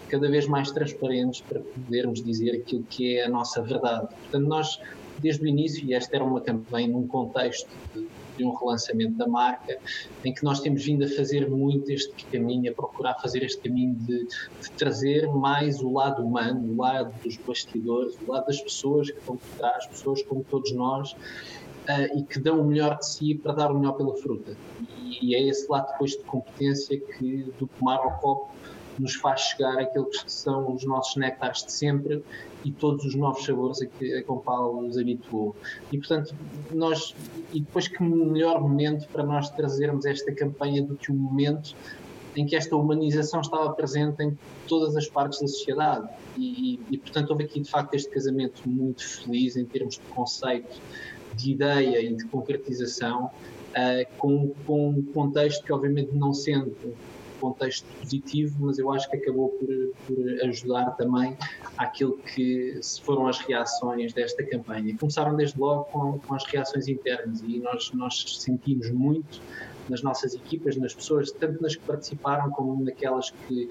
cada 0.08 0.30
vez 0.30 0.48
mais 0.48 0.72
transparentes 0.72 1.42
para 1.42 1.60
podermos 1.60 2.24
dizer 2.24 2.56
aquilo 2.56 2.84
que 2.90 3.18
é 3.18 3.26
a 3.26 3.30
nossa 3.30 3.62
verdade. 3.62 4.08
Portanto, 4.08 4.48
nós, 4.48 4.80
desde 5.20 5.44
o 5.44 5.48
início, 5.48 5.86
e 5.86 5.94
esta 5.94 6.16
era 6.16 6.24
uma 6.24 6.40
campanha 6.40 6.88
num 6.88 7.06
contexto 7.06 7.70
de 7.94 8.08
de 8.40 8.46
um 8.46 8.54
relançamento 8.54 9.16
da 9.16 9.28
marca, 9.28 9.78
em 10.24 10.34
que 10.34 10.44
nós 10.44 10.62
temos 10.62 10.84
vindo 10.84 11.04
a 11.04 11.10
fazer 11.10 11.50
muito 11.50 11.92
este 11.92 12.26
caminho, 12.26 12.72
a 12.72 12.74
procurar 12.74 13.16
fazer 13.16 13.44
este 13.44 13.62
caminho 13.62 13.94
de, 13.96 14.26
de 14.26 14.72
trazer 14.78 15.28
mais 15.28 15.82
o 15.82 15.92
lado 15.92 16.26
humano, 16.26 16.74
o 16.74 16.78
lado 16.82 17.14
dos 17.22 17.38
bastidores, 17.38 18.18
o 18.26 18.32
lado 18.32 18.48
das 18.48 18.62
pessoas 18.62 19.12
que 19.12 19.20
estão 19.20 19.36
por 19.36 19.58
trás, 19.58 19.86
pessoas 19.88 20.24
como 20.24 20.44
todos 20.50 20.72
nós, 20.72 21.12
uh, 21.12 22.18
e 22.18 22.24
que 22.24 22.40
dão 22.40 22.62
o 22.62 22.64
melhor 22.64 22.98
de 22.98 23.08
si 23.08 23.36
para 23.36 23.54
dar 23.54 23.72
o 23.72 23.78
melhor 23.78 23.94
pela 23.94 24.16
fruta. 24.16 24.56
E, 25.04 25.32
e 25.32 25.36
é 25.36 25.48
esse 25.48 25.70
lado 25.70 25.92
depois 25.92 26.12
de 26.12 26.24
competência 26.24 26.98
que 26.98 27.54
do 27.60 27.68
pomar 27.68 27.98
ao 27.98 28.18
copo 28.20 28.50
nos 28.98 29.16
faz 29.16 29.42
chegar 29.42 29.80
aqueles 29.80 30.24
que 30.24 30.32
são 30.32 30.74
os 30.74 30.84
nossos 30.86 31.16
néctares 31.16 31.64
de 31.64 31.72
sempre 31.72 32.24
e 32.64 32.72
todos 32.72 33.06
os 33.06 33.16
novos 33.16 33.46
sabores 33.46 33.82
a 33.82 33.86
que 33.86 34.14
a 34.16 34.24
Compal 34.24 34.82
nos 34.82 34.98
habituou. 34.98 35.56
E, 35.92 35.98
portanto, 35.98 36.36
nós, 36.72 37.16
e 37.54 37.62
depois 37.62 37.88
que 37.88 38.04
melhor 38.04 38.62
momento 38.62 39.08
para 39.10 39.24
nós 39.24 39.50
trazermos 39.50 40.06
esta 40.06 40.32
campanha 40.34 40.84
do 40.84 40.96
que 40.96 41.12
um 41.12 41.16
momento 41.16 41.76
em 42.36 42.46
que 42.46 42.56
esta 42.56 42.76
humanização 42.76 43.42
estava 43.42 43.72
presente 43.74 44.24
em 44.24 44.38
todas 44.68 44.96
as 44.96 45.08
partes 45.08 45.40
da 45.42 45.48
sociedade. 45.48 46.08
E, 46.38 46.80
e, 46.90 46.98
portanto, 46.98 47.32
houve 47.32 47.44
aqui, 47.44 47.60
de 47.60 47.70
facto, 47.70 47.94
este 47.96 48.10
casamento 48.10 48.68
muito 48.68 49.06
feliz 49.06 49.58
em 49.58 49.66
termos 49.66 49.96
de 49.96 50.02
conceito, 50.14 50.80
de 51.36 51.52
ideia 51.52 52.02
e 52.02 52.14
de 52.14 52.26
concretização, 52.26 53.26
uh, 53.26 54.18
com, 54.18 54.54
com 54.66 54.90
um 54.90 55.02
contexto 55.14 55.64
que, 55.64 55.74
obviamente, 55.74 56.14
não 56.14 56.34
sendo 56.34 56.76
contexto 57.40 57.86
positivo, 58.00 58.56
mas 58.60 58.78
eu 58.80 58.92
acho 58.92 59.10
que 59.10 59.18
acabou 59.18 59.50
por, 59.50 59.68
por 60.06 60.48
ajudar 60.48 60.92
também 60.92 61.38
àquilo 61.78 62.18
que 62.18 62.80
foram 63.04 63.28
as 63.28 63.40
reações 63.40 64.14
desta 64.14 64.44
campanha. 64.44 64.96
Começaram 64.98 65.36
desde 65.36 65.60
logo 65.60 65.86
com, 65.86 66.20
com 66.20 66.34
as 66.36 66.46
reações 66.46 66.88
internas 66.88 67.42
e 67.42 67.60
nós, 67.60 67.92
nós 67.94 68.38
sentimos 68.40 68.92
muito 68.92 69.42
nas 69.90 70.04
nossas 70.04 70.36
equipas, 70.36 70.78
nas 70.78 70.94
pessoas, 70.94 71.32
tanto 71.32 71.62
nas 71.62 71.76
que 71.76 71.84
participaram 71.84 72.52
como 72.52 72.84
naquelas 72.84 73.32
que, 73.32 73.68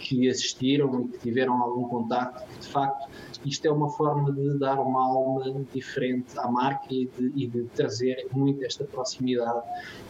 que 0.00 0.28
assistiram 0.28 1.02
e 1.02 1.08
que 1.08 1.18
tiveram 1.18 1.62
algum 1.62 1.84
contacto, 1.84 2.44
que 2.48 2.60
de 2.60 2.66
facto 2.66 3.08
isto 3.44 3.64
é 3.66 3.70
uma 3.70 3.88
forma 3.88 4.32
de 4.32 4.58
dar 4.58 4.78
uma 4.80 5.06
alma 5.06 5.64
diferente 5.72 6.38
à 6.38 6.50
marca 6.50 6.86
e 6.90 7.06
de, 7.06 7.32
e 7.36 7.46
de 7.46 7.64
trazer 7.74 8.26
muito 8.32 8.64
esta 8.64 8.84
proximidade. 8.84 9.62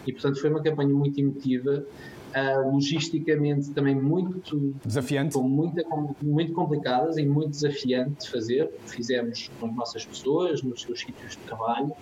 E 0.07 0.12
portanto 0.12 0.40
foi 0.40 0.51
uma 0.51 0.62
campanha 0.62 0.94
muito 0.94 1.20
emotiva. 1.20 1.85
Uh, 2.31 2.73
logisticamente 2.73 3.71
também 3.71 3.95
muito 3.95 4.73
desafiante, 4.85 5.35
com 5.35 5.43
muita, 5.43 5.83
muito 6.23 6.53
complicadas 6.53 7.19
e 7.19 7.27
muito 7.27 7.51
desafiante 7.51 8.21
de 8.21 8.31
fazer. 8.31 8.71
Fizemos 8.87 9.51
com 9.59 9.66
as 9.66 9.75
nossas 9.75 10.05
pessoas 10.05 10.62
nos 10.62 10.83
seus 10.83 11.01
sítios 11.01 11.33
de 11.33 11.38
trabalho. 11.38 11.93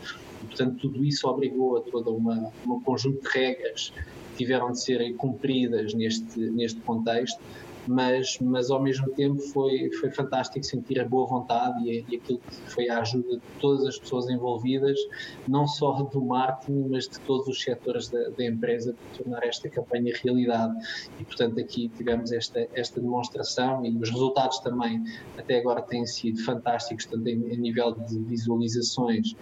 E, 0.43 0.47
portanto, 0.47 0.77
tudo 0.79 1.05
isso 1.05 1.27
obrigou 1.27 1.79
a 1.79 1.81
toda 1.81 2.11
uma 2.11 2.51
um 2.67 2.81
conjunto 2.81 3.23
de 3.23 3.29
regras 3.29 3.93
que 4.33 4.45
tiveram 4.45 4.71
de 4.71 4.83
serem 4.83 5.17
cumpridas 5.17 5.95
neste 5.95 6.39
neste 6.39 6.81
contexto 6.81 7.41
mas, 7.89 8.39
mas 8.41 8.71
ao 8.71 8.83
mesmo 8.83 9.09
tempo 9.15 9.41
foi, 9.53 9.91
foi 10.01 10.11
fantástico 10.11 10.65
sentir 10.65 11.01
a 11.01 11.05
boa 11.09 11.27
vontade 11.27 11.83
e, 11.89 12.05
e 12.09 12.17
aquilo 12.17 12.39
que 12.39 12.71
foi 12.73 12.89
a 12.89 13.01
ajuda 13.01 13.37
de 13.37 13.43
todas 13.61 13.87
as 13.87 13.99
pessoas 13.99 14.29
envolvidas, 14.29 14.99
não 15.47 15.67
só 15.67 16.03
do 16.03 16.25
marketing, 16.25 16.89
mas 16.91 17.09
de 17.09 17.19
todos 17.21 17.49
os 17.49 17.63
setores 17.63 18.09
da, 18.09 18.29
da 18.31 18.45
empresa, 18.45 18.95
para 18.95 19.19
tornar 19.19 19.45
esta 19.45 19.69
campanha 19.69 20.13
realidade. 20.23 20.75
E, 21.19 21.25
portanto, 21.25 21.59
aqui 21.59 21.89
tivemos 21.97 22.33
esta, 22.33 22.69
esta 22.75 23.01
demonstração 23.01 23.85
e 23.85 23.97
os 23.97 24.11
resultados 24.11 24.59
também, 24.61 25.03
até 25.37 25.59
agora, 25.59 25.83
têm 25.83 26.07
sido 26.07 26.43
fantásticos, 26.45 27.07
tanto 27.07 27.27
em, 27.27 27.53
a 27.53 27.57
nível 27.57 27.95
de 27.95 28.19
visualizações 28.19 29.35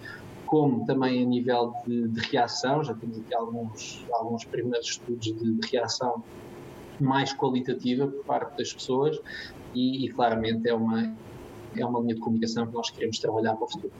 como 0.47 0.85
também 0.85 1.23
a 1.23 1.25
nível 1.25 1.73
de, 1.85 2.07
de, 2.07 2.21
reação, 2.29 2.81
já 2.81 2.93
temos 2.93 3.19
aqui 3.19 3.35
alguns, 3.35 4.05
alguns 4.13 4.45
primeiros 4.45 4.87
estudos 4.87 5.25
de, 5.25 5.53
de 5.53 5.67
reação 5.69 6.23
mais 6.99 7.33
qualitativa 7.33 8.07
por 8.07 8.23
parte 8.23 8.57
das 8.57 8.73
pessoas 8.73 9.19
e, 9.73 10.05
e, 10.05 10.09
claramente 10.09 10.67
é 10.67 10.73
uma, 10.73 11.15
é 11.75 11.85
uma 11.85 11.99
linha 11.99 12.15
de 12.15 12.21
comunicação 12.21 12.65
que 12.67 12.73
nós 12.73 12.89
queremos 12.89 13.19
trabalhar 13.19 13.55
para 13.55 13.65
o 13.65 13.69
futuro. 13.69 13.93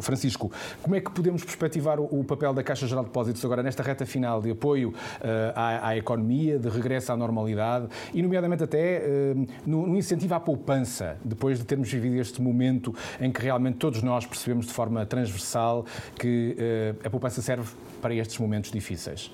Francisco, 0.00 0.50
como 0.82 0.94
é 0.94 1.00
que 1.00 1.10
podemos 1.10 1.44
perspectivar 1.44 2.00
o, 2.00 2.24
papel 2.24 2.52
da 2.52 2.62
Caixa 2.62 2.86
Geral 2.86 3.04
de 3.04 3.10
Depósitos 3.10 3.44
agora 3.44 3.62
nesta 3.62 3.82
reta 3.82 4.06
final 4.06 4.40
de 4.40 4.50
apoio 4.50 4.90
uh, 4.90 4.94
à, 5.54 5.88
à, 5.88 5.96
economia, 5.96 6.58
de 6.58 6.68
regresso 6.68 7.12
à 7.12 7.16
normalidade 7.16 7.88
e, 8.12 8.22
nomeadamente, 8.22 8.64
até 8.64 9.02
uh, 9.04 9.46
no, 9.66 9.86
no, 9.86 9.96
incentivo 9.96 10.34
à 10.34 10.40
poupança, 10.40 11.16
depois 11.24 11.58
de 11.58 11.64
termos 11.64 11.90
vivido 11.90 12.16
este 12.16 12.40
momento 12.40 12.94
em 13.20 13.30
que 13.30 13.40
realmente 13.40 13.76
todos 13.76 14.02
nós 14.02 14.26
percebemos 14.26 14.66
de 14.66 14.72
forma 14.72 15.04
transversal 15.06 15.84
que 16.18 16.56
uh, 16.58 17.06
a 17.06 17.10
poupança 17.10 17.42
serve 17.42 17.70
para 18.00 18.14
estes 18.14 18.38
momentos 18.38 18.70
difíceis? 18.70 19.30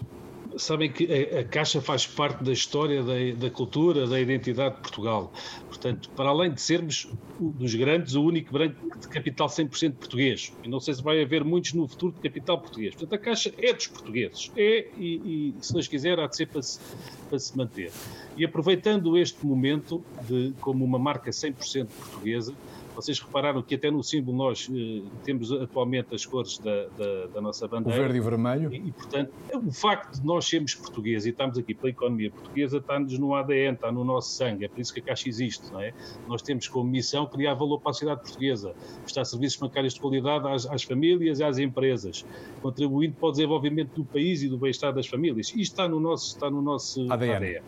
Sabem 0.60 0.90
que 0.90 1.06
a, 1.12 1.40
a, 1.40 1.44
Caixa 1.44 1.80
faz 1.80 2.06
parte 2.06 2.44
da 2.44 2.52
história, 2.52 3.02
da, 3.02 3.14
da, 3.36 3.50
cultura, 3.50 4.06
da 4.06 4.20
identidade 4.20 4.76
de 4.76 4.80
Portugal. 4.82 5.32
Portanto, 5.68 6.10
para 6.10 6.28
além 6.30 6.52
de 6.52 6.60
sermos 6.60 7.08
dos 7.38 7.74
grandes, 7.74 8.14
o 8.14 8.22
único 8.22 8.52
branco 8.52 8.98
de 8.98 9.08
capital 9.08 9.48
100% 9.48 9.94
português, 9.94 10.52
e 10.62 10.68
não 10.68 10.80
sei 10.80 10.94
se 10.94 11.02
vai 11.02 11.22
haver 11.22 11.44
muitos 11.44 11.72
no 11.72 11.88
futuro 11.88 12.12
de 12.12 12.20
capital 12.20 12.58
português. 12.58 12.94
Portanto, 12.94 13.14
a 13.14 13.18
Caixa 13.18 13.52
é 13.58 13.72
dos 13.72 13.86
portugueses. 13.86 14.52
É, 14.56 14.88
e, 14.96 15.54
e 15.58 15.64
se 15.64 15.72
Deus 15.72 15.88
quiser, 15.88 16.18
há 16.18 16.26
de 16.26 16.36
ser 16.36 16.46
para 16.46 16.62
se, 16.62 16.80
para 17.28 17.38
se 17.38 17.56
manter. 17.56 17.90
E 18.36 18.44
aproveitando 18.44 19.16
este 19.16 19.44
momento 19.44 20.02
de, 20.28 20.52
como 20.60 20.84
uma 20.84 20.98
marca 20.98 21.30
100% 21.30 21.86
portuguesa, 21.86 22.54
vocês 23.00 23.18
repararam 23.18 23.62
que 23.62 23.74
até 23.74 23.90
no 23.90 24.02
símbolo 24.02 24.36
nós 24.36 24.68
eh, 24.70 25.02
temos 25.24 25.50
atualmente 25.50 26.14
as 26.14 26.26
cores 26.26 26.58
da, 26.58 26.86
da, 26.88 27.26
da, 27.34 27.40
nossa 27.40 27.66
bandeira. 27.66 27.98
O 27.98 28.02
verde 28.02 28.18
e 28.18 28.20
o 28.20 28.22
vermelho. 28.22 28.72
E, 28.72 28.76
e, 28.76 28.92
portanto, 28.92 29.32
o 29.54 29.72
facto 29.72 30.20
de 30.20 30.26
nós 30.26 30.46
sermos 30.46 30.74
portugueses 30.74 31.26
e 31.26 31.30
estamos 31.30 31.56
aqui 31.56 31.74
pela 31.74 31.90
economia 31.90 32.30
portuguesa 32.30 32.78
está-nos 32.78 33.18
no 33.18 33.34
ADN, 33.34 33.74
está 33.74 33.90
no 33.90 34.04
nosso 34.04 34.30
sangue. 34.30 34.66
É 34.66 34.68
por 34.68 34.80
isso 34.80 34.92
que 34.92 35.00
a 35.00 35.02
Caixa 35.02 35.28
existe, 35.28 35.72
não 35.72 35.80
é? 35.80 35.94
Nós 36.28 36.42
temos 36.42 36.68
como 36.68 36.88
missão 36.90 37.26
criar 37.26 37.54
valor 37.54 37.80
para 37.80 37.90
a 37.90 37.92
sociedade 37.94 38.20
portuguesa, 38.20 38.74
prestar 39.02 39.24
serviços 39.24 39.58
bancários 39.58 39.94
de 39.94 40.00
qualidade 40.00 40.46
às, 40.48 40.66
às 40.66 40.82
famílias 40.82 41.40
e 41.40 41.44
às 41.44 41.58
empresas, 41.58 42.24
contribuindo 42.60 43.14
para 43.16 43.28
o 43.28 43.32
desenvolvimento 43.32 43.94
do 43.94 44.04
país 44.04 44.42
e 44.42 44.48
do 44.48 44.58
bem-estar 44.58 44.92
das 44.92 45.06
famílias. 45.06 45.48
Isto 45.48 45.60
está 45.60 45.88
no 45.88 45.98
nosso, 45.98 46.34
está 46.34 46.50
no 46.50 46.60
nosso 46.60 47.10
ADN. 47.10 47.34
ADN. 47.34 47.62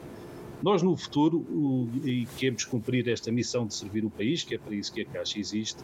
Nós, 0.63 0.83
no 0.83 0.97
futuro, 0.97 1.39
o, 1.39 1.89
e 2.05 2.27
queremos 2.39 2.65
cumprir 2.65 3.09
esta 3.09 3.33
missão 3.33 3.67
de 3.67 3.75
servir 3.75 4.05
o 4.05 4.11
país, 4.11 4.45
que 4.45 4.55
é 4.55 4.59
para 4.59 4.75
isso 4.75 4.93
que 4.93 5.01
a 5.01 5.05
Caixa 5.05 5.39
existe, 5.39 5.83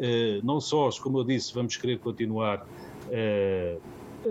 eh, 0.00 0.40
não 0.42 0.60
só, 0.60 0.88
como 1.00 1.18
eu 1.18 1.24
disse, 1.24 1.54
vamos 1.54 1.76
querer 1.76 1.98
continuar 1.98 2.66
eh, 3.10 3.78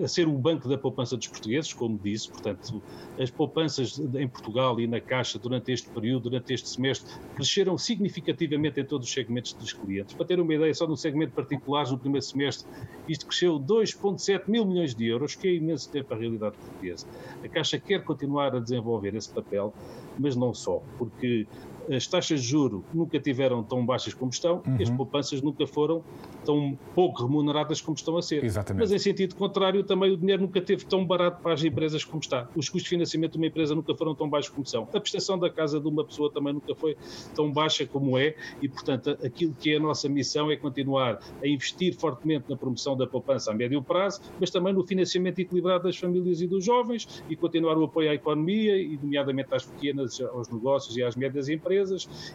a 0.01 0.07
ser 0.07 0.27
o 0.27 0.37
banco 0.37 0.69
da 0.69 0.77
poupança 0.77 1.17
dos 1.17 1.27
portugueses, 1.27 1.73
como 1.73 1.99
disse, 2.01 2.29
portanto, 2.29 2.81
as 3.19 3.29
poupanças 3.29 3.99
em 3.99 4.27
Portugal 4.27 4.79
e 4.79 4.87
na 4.87 4.99
Caixa 4.99 5.37
durante 5.37 5.71
este 5.71 5.89
período, 5.89 6.29
durante 6.29 6.53
este 6.53 6.69
semestre, 6.69 7.13
cresceram 7.35 7.77
significativamente 7.77 8.79
em 8.79 8.85
todos 8.85 9.07
os 9.07 9.13
segmentos 9.13 9.53
dos 9.53 9.73
clientes. 9.73 10.15
Para 10.15 10.25
ter 10.25 10.39
uma 10.39 10.53
ideia, 10.53 10.73
só 10.73 10.87
no 10.87 10.95
segmento 10.95 11.33
particular, 11.33 11.89
no 11.89 11.97
primeiro 11.97 12.25
semestre, 12.25 12.67
isto 13.07 13.25
cresceu 13.25 13.59
2,7 13.59 14.43
mil 14.47 14.65
milhões 14.65 14.95
de 14.95 15.07
euros, 15.07 15.35
que 15.35 15.47
é 15.47 15.55
imenso 15.55 15.89
tempo 15.89 16.07
para 16.07 16.17
a 16.17 16.19
realidade 16.19 16.55
portuguesa. 16.57 17.07
A 17.43 17.47
Caixa 17.47 17.79
quer 17.79 18.03
continuar 18.03 18.55
a 18.55 18.59
desenvolver 18.59 19.15
esse 19.15 19.29
papel, 19.29 19.73
mas 20.17 20.35
não 20.35 20.53
só, 20.53 20.81
porque 20.97 21.47
as 21.89 22.07
taxas 22.07 22.41
de 22.41 22.47
juro 22.47 22.83
nunca 22.93 23.19
tiveram 23.19 23.63
tão 23.63 23.85
baixas 23.85 24.13
como 24.13 24.31
estão 24.31 24.61
uhum. 24.65 24.77
e 24.79 24.83
as 24.83 24.89
poupanças 24.89 25.41
nunca 25.41 25.65
foram 25.65 26.03
tão 26.45 26.77
pouco 26.93 27.23
remuneradas 27.23 27.81
como 27.81 27.95
estão 27.95 28.17
a 28.17 28.21
ser. 28.21 28.43
Exatamente. 28.43 28.81
Mas 28.81 28.91
em 28.91 28.99
sentido 28.99 29.35
contrário, 29.35 29.83
também 29.83 30.11
o 30.11 30.17
dinheiro 30.17 30.41
nunca 30.41 30.61
teve 30.61 30.85
tão 30.85 31.05
barato 31.05 31.41
para 31.41 31.53
as 31.53 31.63
empresas 31.63 32.03
como 32.03 32.19
está. 32.19 32.47
Os 32.55 32.69
custos 32.69 32.83
de 32.83 32.89
financiamento 32.89 33.33
de 33.33 33.37
uma 33.37 33.47
empresa 33.47 33.73
nunca 33.73 33.95
foram 33.95 34.13
tão 34.13 34.29
baixos 34.29 34.51
como 34.51 34.65
são. 34.65 34.87
A 34.93 34.99
prestação 34.99 35.37
da 35.39 35.49
casa 35.49 35.79
de 35.79 35.87
uma 35.87 36.03
pessoa 36.03 36.31
também 36.31 36.53
nunca 36.53 36.75
foi 36.75 36.95
tão 37.35 37.51
baixa 37.51 37.85
como 37.85 38.17
é 38.17 38.35
e, 38.61 38.67
portanto, 38.67 39.17
aquilo 39.23 39.55
que 39.59 39.73
é 39.73 39.77
a 39.77 39.79
nossa 39.79 40.07
missão 40.09 40.51
é 40.51 40.55
continuar 40.55 41.19
a 41.41 41.47
investir 41.47 41.95
fortemente 41.95 42.49
na 42.49 42.55
promoção 42.55 42.95
da 42.95 43.07
poupança 43.07 43.51
a 43.51 43.53
médio 43.53 43.81
prazo, 43.81 44.21
mas 44.39 44.49
também 44.49 44.73
no 44.73 44.85
financiamento 44.85 45.39
equilibrado 45.39 45.83
das 45.85 45.97
famílias 45.97 46.41
e 46.41 46.47
dos 46.47 46.63
jovens 46.63 47.23
e 47.29 47.35
continuar 47.35 47.77
o 47.77 47.83
apoio 47.83 48.11
à 48.11 48.13
economia 48.13 48.77
e, 48.77 48.97
nomeadamente, 49.01 49.53
às 49.53 49.65
pequenas, 49.65 50.19
aos 50.21 50.49
negócios 50.49 50.95
e 50.97 51.03
às 51.03 51.15
médias 51.15 51.49
empresas 51.49 51.70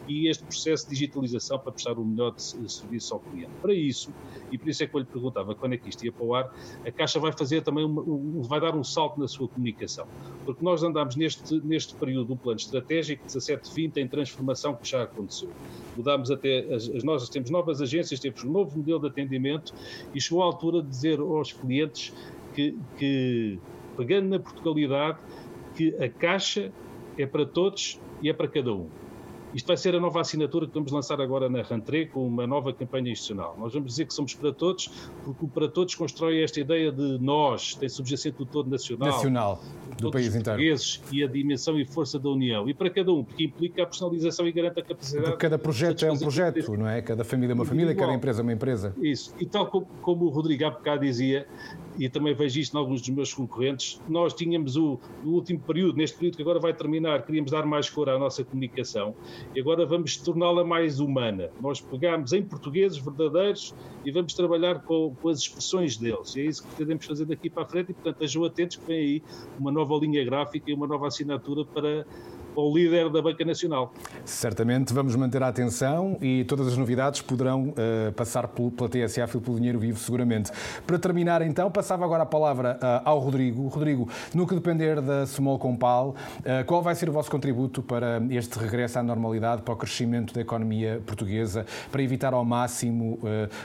e 0.07 0.27
este 0.27 0.43
processo 0.43 0.85
de 0.85 0.91
digitalização 0.91 1.59
para 1.59 1.71
prestar 1.71 1.97
o 1.97 2.05
melhor 2.05 2.33
serviço 2.37 3.13
ao 3.13 3.19
cliente. 3.19 3.51
Para 3.61 3.73
isso, 3.73 4.11
e 4.51 4.57
por 4.57 4.69
isso 4.69 4.83
é 4.83 4.87
que 4.87 4.95
eu 4.95 4.99
lhe 4.99 5.05
perguntava 5.05 5.55
quando 5.55 5.73
é 5.73 5.77
que 5.77 5.89
isto 5.89 6.03
ia 6.05 6.11
para 6.11 6.25
o 6.25 6.35
ar, 6.35 6.53
a 6.85 6.91
Caixa 6.91 7.19
vai 7.19 7.31
fazer 7.31 7.61
também, 7.61 7.85
uma, 7.85 8.01
um, 8.01 8.41
vai 8.41 8.59
dar 8.59 8.75
um 8.75 8.83
salto 8.83 9.19
na 9.19 9.27
sua 9.27 9.47
comunicação, 9.47 10.07
porque 10.45 10.63
nós 10.63 10.83
andamos 10.83 11.15
neste, 11.15 11.59
neste 11.61 11.95
período 11.95 12.27
do 12.29 12.35
plano 12.35 12.59
estratégico 12.59 13.25
17-20 13.25 13.97
em 13.97 14.07
transformação 14.07 14.75
que 14.75 14.87
já 14.87 15.03
aconteceu. 15.03 15.49
Mudámos 15.95 16.31
até, 16.31 16.59
as, 16.73 16.89
as 16.89 17.03
nossas, 17.03 17.29
temos 17.29 17.49
novas 17.49 17.81
agências, 17.81 18.19
temos 18.19 18.43
um 18.43 18.51
novo 18.51 18.77
modelo 18.77 18.99
de 18.99 19.07
atendimento 19.07 19.73
e 20.13 20.21
chegou 20.21 20.41
à 20.43 20.45
altura 20.45 20.81
de 20.81 20.89
dizer 20.89 21.19
aos 21.19 21.53
clientes 21.53 22.13
que, 22.53 22.75
que 22.97 23.59
pegando 23.95 24.29
na 24.29 24.39
Portugalidade, 24.39 25.17
que 25.75 25.95
a 26.01 26.09
Caixa 26.09 26.71
é 27.17 27.25
para 27.25 27.45
todos 27.45 27.99
e 28.21 28.29
é 28.29 28.33
para 28.33 28.47
cada 28.47 28.73
um. 28.73 28.87
Isto 29.53 29.67
vai 29.67 29.77
ser 29.77 29.95
a 29.95 29.99
nova 29.99 30.21
assinatura 30.21 30.67
que 30.67 30.73
vamos 30.73 30.91
lançar 30.91 31.21
agora 31.21 31.49
na 31.49 31.61
Rantré 31.61 32.05
com 32.05 32.27
uma 32.27 32.45
nova 32.45 32.73
campanha 32.73 33.11
institucional. 33.11 33.55
Nós 33.57 33.73
vamos 33.73 33.91
dizer 33.91 34.05
que 34.05 34.13
somos 34.13 34.33
para 34.33 34.51
todos, 34.51 34.87
porque 35.23 35.45
o 35.45 35.47
para 35.47 35.67
todos 35.67 35.95
constrói 35.95 36.43
esta 36.43 36.59
ideia 36.59 36.91
de 36.91 37.17
nós, 37.19 37.75
tem 37.75 37.87
subjacente 37.87 38.37
do 38.37 38.45
todo 38.45 38.69
nacional, 38.69 39.09
nacional 39.09 39.61
do 39.97 40.11
país 40.11 40.35
inteiro. 40.35 40.61
E 41.11 41.23
a 41.23 41.27
dimensão 41.27 41.79
e 41.79 41.85
força 41.85 42.19
da 42.19 42.29
União. 42.29 42.69
E 42.69 42.73
para 42.73 42.89
cada 42.89 43.11
um, 43.11 43.23
porque 43.23 43.45
implica 43.45 43.83
a 43.83 43.85
personalização 43.85 44.47
e 44.47 44.51
garante 44.51 44.79
a 44.79 44.83
capacidade. 44.83 45.25
Porque 45.25 45.37
cada 45.37 45.57
projeto 45.57 46.05
é 46.05 46.11
um 46.11 46.17
projeto, 46.17 46.77
não 46.77 46.87
é? 46.87 47.01
Cada 47.01 47.23
família 47.23 47.53
é 47.53 47.55
uma 47.55 47.65
família, 47.65 47.95
cada 47.95 48.13
empresa 48.13 48.41
é 48.41 48.43
uma 48.43 48.53
empresa. 48.53 48.93
Isso. 49.01 49.33
E 49.39 49.45
tal 49.45 49.67
como, 49.67 49.87
como 50.01 50.25
o 50.25 50.29
Rodrigo 50.29 50.65
há 50.65 50.71
bocado 50.71 51.01
dizia, 51.01 51.47
e 51.97 52.09
também 52.09 52.33
vejo 52.33 52.59
isto 52.59 52.75
em 52.75 52.79
alguns 52.79 53.01
dos 53.01 53.09
meus 53.09 53.33
concorrentes, 53.33 53.99
nós 54.07 54.33
tínhamos 54.33 54.75
o, 54.75 54.99
no 55.23 55.31
último 55.31 55.59
período, 55.59 55.97
neste 55.97 56.17
período 56.17 56.35
que 56.35 56.41
agora 56.41 56.59
vai 56.59 56.73
terminar, 56.73 57.25
queríamos 57.25 57.51
dar 57.51 57.65
mais 57.65 57.89
cor 57.89 58.09
à 58.09 58.19
nossa 58.19 58.43
comunicação 58.43 59.15
e 59.55 59.59
agora 59.59 59.85
vamos 59.85 60.17
torná-la 60.17 60.63
mais 60.63 60.99
humana. 60.99 61.49
Nós 61.61 61.81
pegamos 61.81 62.33
em 62.33 62.43
portugueses 62.43 62.97
verdadeiros 62.97 63.73
e 64.05 64.11
vamos 64.11 64.33
trabalhar 64.33 64.83
com, 64.83 65.15
com, 65.21 65.29
as 65.29 65.39
expressões 65.39 65.97
deles. 65.97 66.35
E 66.35 66.41
é 66.41 66.45
isso 66.45 66.63
que 66.63 66.69
pretendemos 66.69 67.05
fazer 67.05 67.25
daqui 67.25 67.49
para 67.49 67.63
a 67.63 67.65
frente 67.65 67.91
e, 67.91 67.93
portanto, 67.93 68.15
estejam 68.15 68.43
atentos 68.43 68.77
que 68.77 68.85
vem 68.85 68.99
aí 68.99 69.23
uma 69.59 69.71
nova 69.71 69.95
linha 69.95 70.23
gráfica 70.23 70.69
e 70.69 70.73
uma 70.73 70.87
nova 70.87 71.07
assinatura 71.07 71.65
para 71.65 72.05
ao 72.57 72.73
líder 72.75 73.09
da 73.11 73.21
Banca 73.21 73.45
Nacional. 73.45 73.93
Certamente 74.25 74.91
vamos 74.91 75.15
manter 75.15 75.43
a 75.43 75.47
atenção 75.47 76.17
e 76.19 76.43
todas 76.45 76.67
as 76.67 76.75
novidades 76.75 77.21
poderão 77.21 77.69
uh, 77.69 78.11
passar 78.13 78.47
pela 78.47 78.89
TSF 78.89 79.37
e 79.37 79.41
pelo 79.41 79.57
Dinheiro 79.57 79.79
Vivo, 79.79 79.99
seguramente. 79.99 80.51
Para 80.85 80.97
terminar, 80.97 81.43
então, 81.43 81.69
passava 81.69 82.03
agora 82.03 82.23
a 82.23 82.25
palavra 82.25 82.79
uh, 82.81 83.07
ao 83.07 83.19
Rodrigo. 83.19 83.67
Rodrigo, 83.67 84.09
no 84.33 84.47
que 84.47 84.55
depender 84.55 84.99
da 85.01 85.27
Small 85.27 85.59
Compal, 85.59 86.15
uh, 86.39 86.65
qual 86.65 86.81
vai 86.81 86.95
ser 86.95 87.09
o 87.09 87.11
vosso 87.11 87.29
contributo 87.29 87.83
para 87.83 88.21
este 88.31 88.57
regresso 88.57 88.97
à 88.97 89.03
normalidade, 89.03 89.61
para 89.61 89.75
o 89.75 89.77
crescimento 89.77 90.33
da 90.33 90.41
economia 90.41 90.99
portuguesa, 91.05 91.65
para 91.91 92.01
evitar 92.01 92.33
ao 92.33 92.43
máximo 92.43 93.19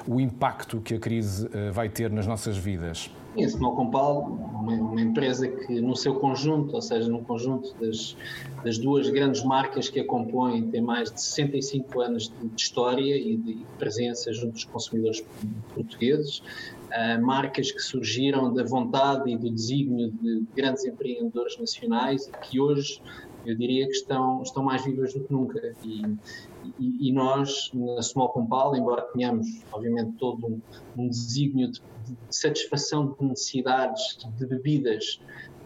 o 0.07 0.21
impacto 0.21 0.81
que 0.81 0.95
a 0.95 0.99
crise 0.99 1.49
vai 1.73 1.89
ter 1.89 2.11
nas 2.11 2.27
nossas 2.27 2.57
vidas? 2.57 3.11
Sim, 3.35 3.49
Small 3.49 3.75
Compal, 3.75 4.23
uma, 4.23 4.75
uma, 4.75 5.01
empresa 5.01 5.49
que 5.49 5.81
no 5.81 5.97
seu 5.97 6.17
conjunto, 6.17 6.75
ou 6.75 6.83
seja, 6.83 7.09
no 7.09 7.25
conjunto 7.25 7.75
das, 7.81 8.15
das 8.63 8.77
duas 8.77 9.09
grandes 9.09 9.43
marcas 9.43 9.89
que 9.89 10.01
a 10.01 10.07
compõem, 10.07 10.69
tem 10.71 10.83
mais 10.83 11.11
de 11.11 11.21
65 11.21 12.01
anos 12.01 12.29
de, 12.29 12.49
de 12.49 12.61
história 12.61 13.17
e 13.17 13.37
de 13.37 13.65
presença 13.79 14.33
junto 14.35 14.53
dos 14.53 14.65
consumidores 14.65 15.25
portugueses. 15.75 16.43
Uh, 16.91 17.25
marcas 17.25 17.73
que 17.73 17.81
surgiram 17.81 18.53
da 18.53 18.65
vontade 18.65 19.31
e 19.31 19.39
do 19.39 19.49
desígnio 19.49 20.11
de 20.11 20.45
grandes 20.55 20.85
empreendedores 20.85 21.59
nacionais 21.59 22.29
e 22.29 22.33
que 22.47 22.61
hoje 22.61 23.01
eu 23.45 23.57
diria 23.57 23.87
que 23.87 23.93
estão, 23.93 24.43
estão 24.43 24.63
mais 24.63 24.85
vivas 24.85 25.13
do 25.15 25.25
que 25.25 25.33
nunca. 25.33 25.75
E, 25.83 26.03
e, 26.79 27.09
e 27.09 27.13
nós, 27.13 27.71
na 27.75 28.03
Small 28.03 28.31
Compal, 28.31 28.77
embora 28.77 29.03
tenhamos, 29.13 29.47
obviamente, 29.73 30.13
todo 30.19 30.47
um, 30.47 30.61
um 30.97 31.09
desígnio 31.09 31.71
de, 31.71 31.81
de, 31.81 32.17
satisfação 32.31 33.17
de 33.19 33.25
necessidades 33.27 34.19
de 34.37 34.47
bebidas 34.47 35.21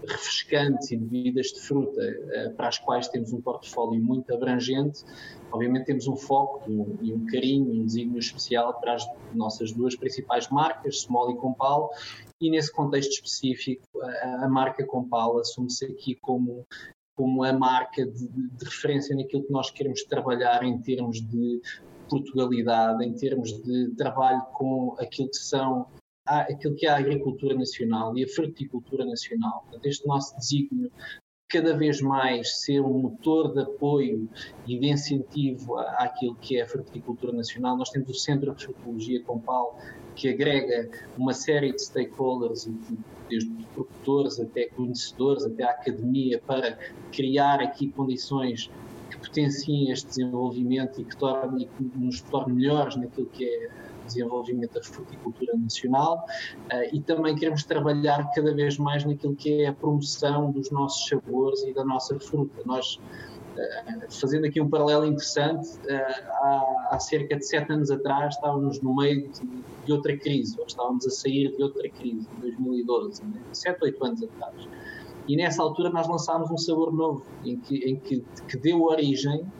refrescantes 0.08 0.90
e 0.90 0.96
bebidas 0.96 1.46
de 1.46 1.60
fruta, 1.60 2.00
uh, 2.00 2.54
para 2.54 2.68
as 2.68 2.78
quais 2.78 3.08
temos 3.08 3.32
um 3.32 3.40
portfólio 3.40 4.00
muito 4.00 4.32
abrangente, 4.32 5.04
obviamente 5.50 5.86
temos 5.86 6.06
um 6.06 6.16
foco 6.16 6.62
e 7.00 7.12
um, 7.12 7.26
carinho, 7.26 7.72
um 7.72 7.84
desígnio 7.84 8.18
especial 8.18 8.78
para 8.80 8.94
as 8.94 9.06
nossas 9.34 9.72
duas 9.72 9.96
principais 9.96 10.48
marcas, 10.48 11.00
Small 11.00 11.32
e 11.32 11.36
Compal, 11.36 11.90
e 12.40 12.50
nesse 12.50 12.70
contexto 12.70 13.12
específico, 13.12 13.82
a 14.42 14.48
marca 14.48 14.84
Compal 14.86 15.38
assume-se 15.38 15.86
aqui 15.86 16.14
como 16.14 16.66
como 17.16 17.42
a 17.42 17.52
marca 17.52 18.04
de, 18.04 18.28
de, 18.28 18.64
referência 18.64 19.16
naquilo 19.16 19.44
que 19.44 19.52
nós 19.52 19.70
queremos 19.70 20.04
trabalhar 20.04 20.62
em 20.62 20.78
termos 20.82 21.20
de 21.20 21.60
Portugalidade, 22.08 23.04
em 23.04 23.14
termos 23.14 23.52
de 23.62 23.88
trabalho 23.96 24.42
com 24.52 24.94
aquilo 24.98 25.28
que 25.28 25.38
são 25.38 25.86
aquilo 26.26 26.74
que 26.74 26.86
é 26.86 26.90
a 26.90 26.98
agricultura 26.98 27.54
nacional 27.54 28.16
e 28.18 28.24
a 28.24 28.28
fruticultura 28.28 29.04
nacional. 29.04 29.64
Este 29.84 30.06
nosso 30.06 30.36
desígnio 30.36 30.90
cada 31.48 31.76
vez 31.76 32.00
mais 32.00 32.60
ser 32.60 32.80
um 32.80 32.98
motor 32.98 33.52
de 33.52 33.60
apoio 33.60 34.28
e 34.66 34.78
de 34.78 34.88
incentivo 34.88 35.78
àquilo 35.78 36.34
que 36.36 36.58
é 36.58 36.62
a 36.62 36.66
fruticultura 36.66 37.32
nacional. 37.32 37.76
Nós 37.76 37.90
temos 37.90 38.10
o 38.10 38.14
Centro 38.14 38.54
de 38.54 38.64
Frutologia 38.64 39.22
Compal, 39.22 39.78
que 40.16 40.28
agrega 40.28 40.90
uma 41.16 41.32
série 41.32 41.72
de 41.72 41.80
stakeholders, 41.80 42.68
desde 43.28 43.50
produtores 43.74 44.40
até 44.40 44.66
conhecedores, 44.66 45.44
até 45.44 45.64
a 45.64 45.70
academia, 45.70 46.40
para 46.44 46.78
criar 47.12 47.60
aqui 47.60 47.90
condições 47.90 48.68
que 49.10 49.18
potenciem 49.18 49.92
este 49.92 50.08
desenvolvimento 50.08 51.00
e 51.00 51.04
que, 51.04 51.16
torne, 51.16 51.68
nos 51.94 52.20
torne 52.22 52.54
melhores 52.54 52.96
naquilo 52.96 53.26
que 53.26 53.44
é 53.44 53.70
desenvolvimento 54.06 54.72
da 54.72 54.82
fruticultura 54.82 55.56
nacional 55.56 56.24
uh, 56.72 56.94
e 56.96 57.00
também 57.00 57.34
queremos 57.34 57.64
trabalhar 57.64 58.30
cada 58.34 58.54
vez 58.54 58.78
mais 58.78 59.04
naquilo 59.04 59.34
que 59.34 59.62
é 59.62 59.68
a 59.68 59.72
promoção 59.72 60.50
dos 60.50 60.70
nossos 60.70 61.08
sabores 61.08 61.62
e 61.64 61.72
da 61.74 61.84
nossa 61.84 62.18
fruta. 62.18 62.62
Nós 62.64 63.00
Uh, 63.56 64.12
fazendo 64.12 64.44
aqui 64.44 64.60
um 64.60 64.68
paralelo 64.68 65.06
interessante, 65.06 65.66
uh, 65.78 66.90
há, 66.90 66.98
cerca 67.00 67.36
de 67.36 67.46
sete 67.46 67.72
anos 67.72 67.90
atrás 67.90 68.34
estávamos 68.34 68.82
no 68.82 68.94
meio 68.94 69.30
de, 69.30 69.40
de, 69.86 69.92
outra 69.92 70.14
crise, 70.14 70.60
ou 70.60 70.66
estávamos 70.66 71.06
a 71.06 71.10
sair 71.10 71.56
de 71.56 71.62
outra 71.62 71.88
crise, 71.88 72.28
em 72.36 72.40
2012, 72.40 73.24
né? 73.24 73.40
sete, 73.54 73.82
oito 73.82 74.04
anos 74.04 74.22
atrás. 74.22 74.68
E 75.26 75.36
nessa 75.36 75.62
altura 75.62 75.88
nós 75.88 76.06
lançámos 76.06 76.50
um 76.50 76.58
sabor 76.58 76.92
novo, 76.92 77.24
em 77.46 77.58
que, 77.58 77.76
em 77.76 77.96
que, 77.96 78.22
que 78.46 78.58
deu 78.58 78.82
origem 78.82 79.50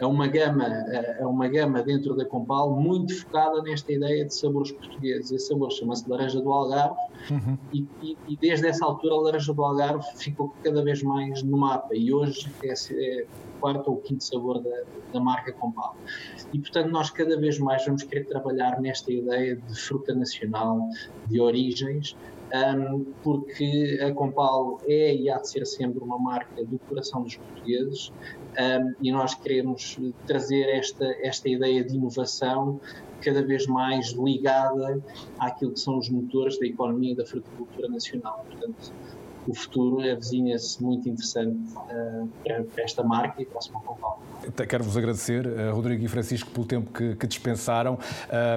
é 0.00 0.06
uma 0.06 0.26
gama, 0.26 0.64
é 0.64 1.24
uma 1.24 1.48
gama 1.48 1.82
dentro 1.82 2.16
da 2.16 2.24
Compal 2.24 2.70
muito 2.70 3.16
focada 3.20 3.62
nesta 3.62 3.92
ideia 3.92 4.24
de 4.24 4.34
sabores 4.34 4.72
portugueses. 4.72 5.30
Esse 5.30 5.48
sabor 5.48 5.70
chama-se 5.70 6.08
laranja 6.08 6.40
do 6.40 6.52
Algarve 6.52 6.96
uhum. 7.30 7.58
e, 7.72 7.86
e, 8.02 8.16
e, 8.28 8.36
desde 8.36 8.66
essa 8.66 8.84
altura 8.84 9.14
a 9.14 9.20
laranja 9.20 9.52
do 9.52 9.64
Algarve 9.64 10.04
ficou 10.16 10.54
cada 10.62 10.82
vez 10.82 11.02
mais 11.02 11.42
no 11.42 11.56
mapa 11.56 11.94
e 11.94 12.12
hoje 12.12 12.50
é, 12.64 12.72
é 12.72 13.24
o 13.24 13.60
quarto 13.60 13.90
ou 13.90 13.96
quinto 13.98 14.24
sabor 14.24 14.60
da, 14.60 14.82
da 15.12 15.20
marca 15.20 15.52
Compal. 15.52 15.96
E 16.52 16.58
portanto 16.58 16.90
nós 16.90 17.10
cada 17.10 17.38
vez 17.38 17.58
mais 17.58 17.84
vamos 17.84 18.02
querer 18.02 18.24
trabalhar 18.24 18.80
nesta 18.80 19.12
ideia 19.12 19.56
de 19.56 19.80
fruta 19.80 20.14
nacional, 20.14 20.88
de 21.28 21.40
origens, 21.40 22.16
um, 22.54 23.04
porque 23.22 23.98
a 24.02 24.12
Compal 24.12 24.80
é 24.86 25.14
e 25.14 25.30
há 25.30 25.38
de 25.38 25.48
ser 25.48 25.64
sempre 25.66 26.02
uma 26.02 26.18
marca 26.18 26.64
do 26.64 26.78
coração 26.80 27.22
dos 27.22 27.36
portugueses 27.36 28.12
um, 28.58 28.94
e 29.00 29.10
nós 29.10 29.34
queremos 29.34 29.98
trazer 30.26 30.64
esta, 30.68 31.04
esta 31.22 31.48
ideia 31.48 31.84
de 31.84 31.96
inovação 31.96 32.80
cada 33.20 33.42
vez 33.44 33.66
mais 33.66 34.12
ligada 34.12 35.02
àquilo 35.38 35.72
que 35.72 35.80
são 35.80 35.98
os 35.98 36.08
motores 36.08 36.58
da 36.58 36.66
economia 36.66 37.12
e 37.12 37.16
da 37.16 37.24
fruticultura 37.24 37.88
nacional. 37.88 38.44
Portanto, 38.48 38.92
o 39.46 39.54
futuro 39.54 40.00
avizinha-se 40.10 40.82
muito 40.82 41.08
interessante 41.08 41.58
uh, 41.76 42.28
para, 42.42 42.64
para, 42.64 42.84
esta 42.84 43.02
marca 43.02 43.42
e 43.42 43.44
para 43.44 43.58
a 43.58 43.80
Compal. 43.80 44.22
Quero-vos 44.68 44.96
agradecer, 44.96 45.46
uh, 45.46 45.74
Rodrigo 45.74 46.04
e 46.04 46.08
Francisco, 46.08 46.50
pelo 46.50 46.66
tempo 46.66 46.92
que, 46.92 47.14
que 47.14 47.26
dispensaram. 47.26 47.98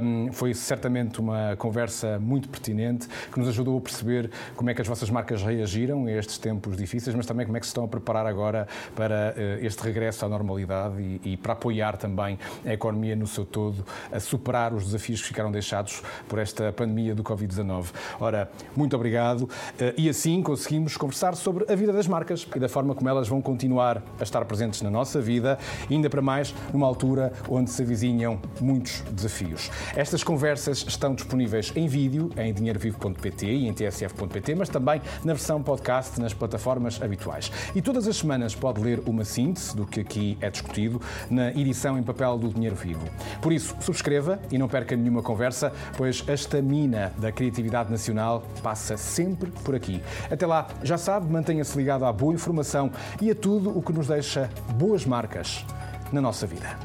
Um, 0.01 0.31
foi 0.31 0.53
certamente 0.53 1.19
uma 1.19 1.55
conversa 1.57 2.19
muito 2.19 2.49
pertinente 2.49 3.07
que 3.31 3.39
nos 3.39 3.49
ajudou 3.49 3.77
a 3.77 3.81
perceber 3.81 4.29
como 4.55 4.69
é 4.69 4.73
que 4.73 4.81
as 4.81 4.87
vossas 4.87 5.09
marcas 5.09 5.41
reagiram 5.41 6.05
a 6.05 6.11
estes 6.11 6.37
tempos 6.37 6.77
difíceis, 6.77 7.15
mas 7.15 7.25
também 7.25 7.45
como 7.45 7.57
é 7.57 7.59
que 7.59 7.65
se 7.65 7.71
estão 7.71 7.85
a 7.85 7.87
preparar 7.87 8.25
agora 8.25 8.67
para 8.95 9.35
uh, 9.35 9.65
este 9.65 9.83
regresso 9.83 10.25
à 10.25 10.29
normalidade 10.29 11.01
e, 11.01 11.33
e, 11.33 11.37
para 11.37 11.53
apoiar 11.53 11.97
também 11.97 12.37
a 12.65 12.73
economia 12.73 13.15
no 13.15 13.27
seu 13.27 13.45
todo, 13.45 13.85
a 14.11 14.19
superar 14.19 14.73
os 14.73 14.85
desafios 14.85 15.21
que 15.21 15.27
ficaram 15.27 15.51
deixados 15.51 16.01
por 16.27 16.39
esta 16.39 16.71
pandemia 16.71 17.13
do 17.13 17.23
Covid-19. 17.23 17.87
Ora, 18.19 18.49
muito 18.75 18.95
obrigado 18.95 19.49
e 19.95 20.09
assim 20.09 20.41
conseguimos 20.41 20.76
conseguimos 20.77 20.97
conversar 20.97 21.35
sobre 21.35 21.65
a 21.71 21.75
vida 21.75 21.91
das 21.91 22.07
marcas 22.07 22.47
e 22.55 22.59
da 22.59 22.69
forma 22.69 22.93
como 22.93 23.09
elas 23.09 23.27
vão 23.27 23.41
continuar 23.41 24.03
a 24.19 24.23
estar 24.23 24.45
presentes 24.45 24.81
na 24.81 24.91
nossa 24.91 25.19
vida, 25.19 25.57
ainda 25.89 26.09
para 26.09 26.21
mais 26.21 26.53
numa 26.71 26.85
altura 26.85 27.33
onde 27.49 27.71
se 27.71 27.81
avizinham 27.81 28.39
muitos 28.61 29.01
desafios. 29.11 29.71
Estas 29.95 30.23
conversas 30.23 30.85
estão 30.87 31.15
disponíveis 31.15 31.71
em 31.75 31.87
vídeo 31.87 32.29
em 32.37 32.53
dinheirovivo.pt 32.53 33.45
e 33.47 33.67
em 33.67 33.73
tsf.pt, 33.73 34.55
mas 34.55 34.69
também 34.69 35.01
na 35.23 35.33
versão 35.33 35.63
podcast 35.63 36.19
nas 36.21 36.33
plataformas 36.33 37.01
habituais. 37.01 37.51
E 37.73 37.81
todas 37.81 38.07
as 38.07 38.17
semanas 38.17 38.53
pode 38.53 38.79
ler 38.79 39.01
uma 39.07 39.23
síntese 39.23 39.75
do 39.75 39.85
que 39.85 40.01
aqui 40.01 40.37
é 40.41 40.49
discutido 40.49 41.01
na 41.29 41.49
edição 41.51 41.97
em 41.97 42.03
papel 42.03 42.37
do 42.37 42.49
Dinheiro 42.49 42.75
Vivo. 42.75 43.07
Por 43.41 43.51
isso, 43.51 43.75
subscreva 43.79 44.39
e 44.51 44.57
não 44.57 44.67
perca 44.67 44.95
nenhuma 44.95 45.23
conversa, 45.23 45.73
pois 45.97 46.23
a 46.27 46.33
estamina 46.33 47.11
da 47.17 47.31
criatividade 47.31 47.89
nacional 47.89 48.43
passa 48.61 48.95
sempre 48.95 49.49
por 49.63 49.73
aqui. 49.73 50.01
Até 50.29 50.45
lá, 50.45 50.66
já 50.83 50.97
sabe, 50.97 51.31
mantenha-se 51.31 51.77
ligado 51.77 52.05
à 52.05 52.13
boa 52.13 52.33
informação 52.33 52.91
e 53.21 53.31
a 53.31 53.35
tudo 53.35 53.77
o 53.77 53.81
que 53.81 53.93
nos 53.93 54.07
deixa 54.07 54.49
boas 54.75 55.05
marcas 55.05 55.65
na 56.11 56.21
nossa 56.21 56.45
vida. 56.47 56.77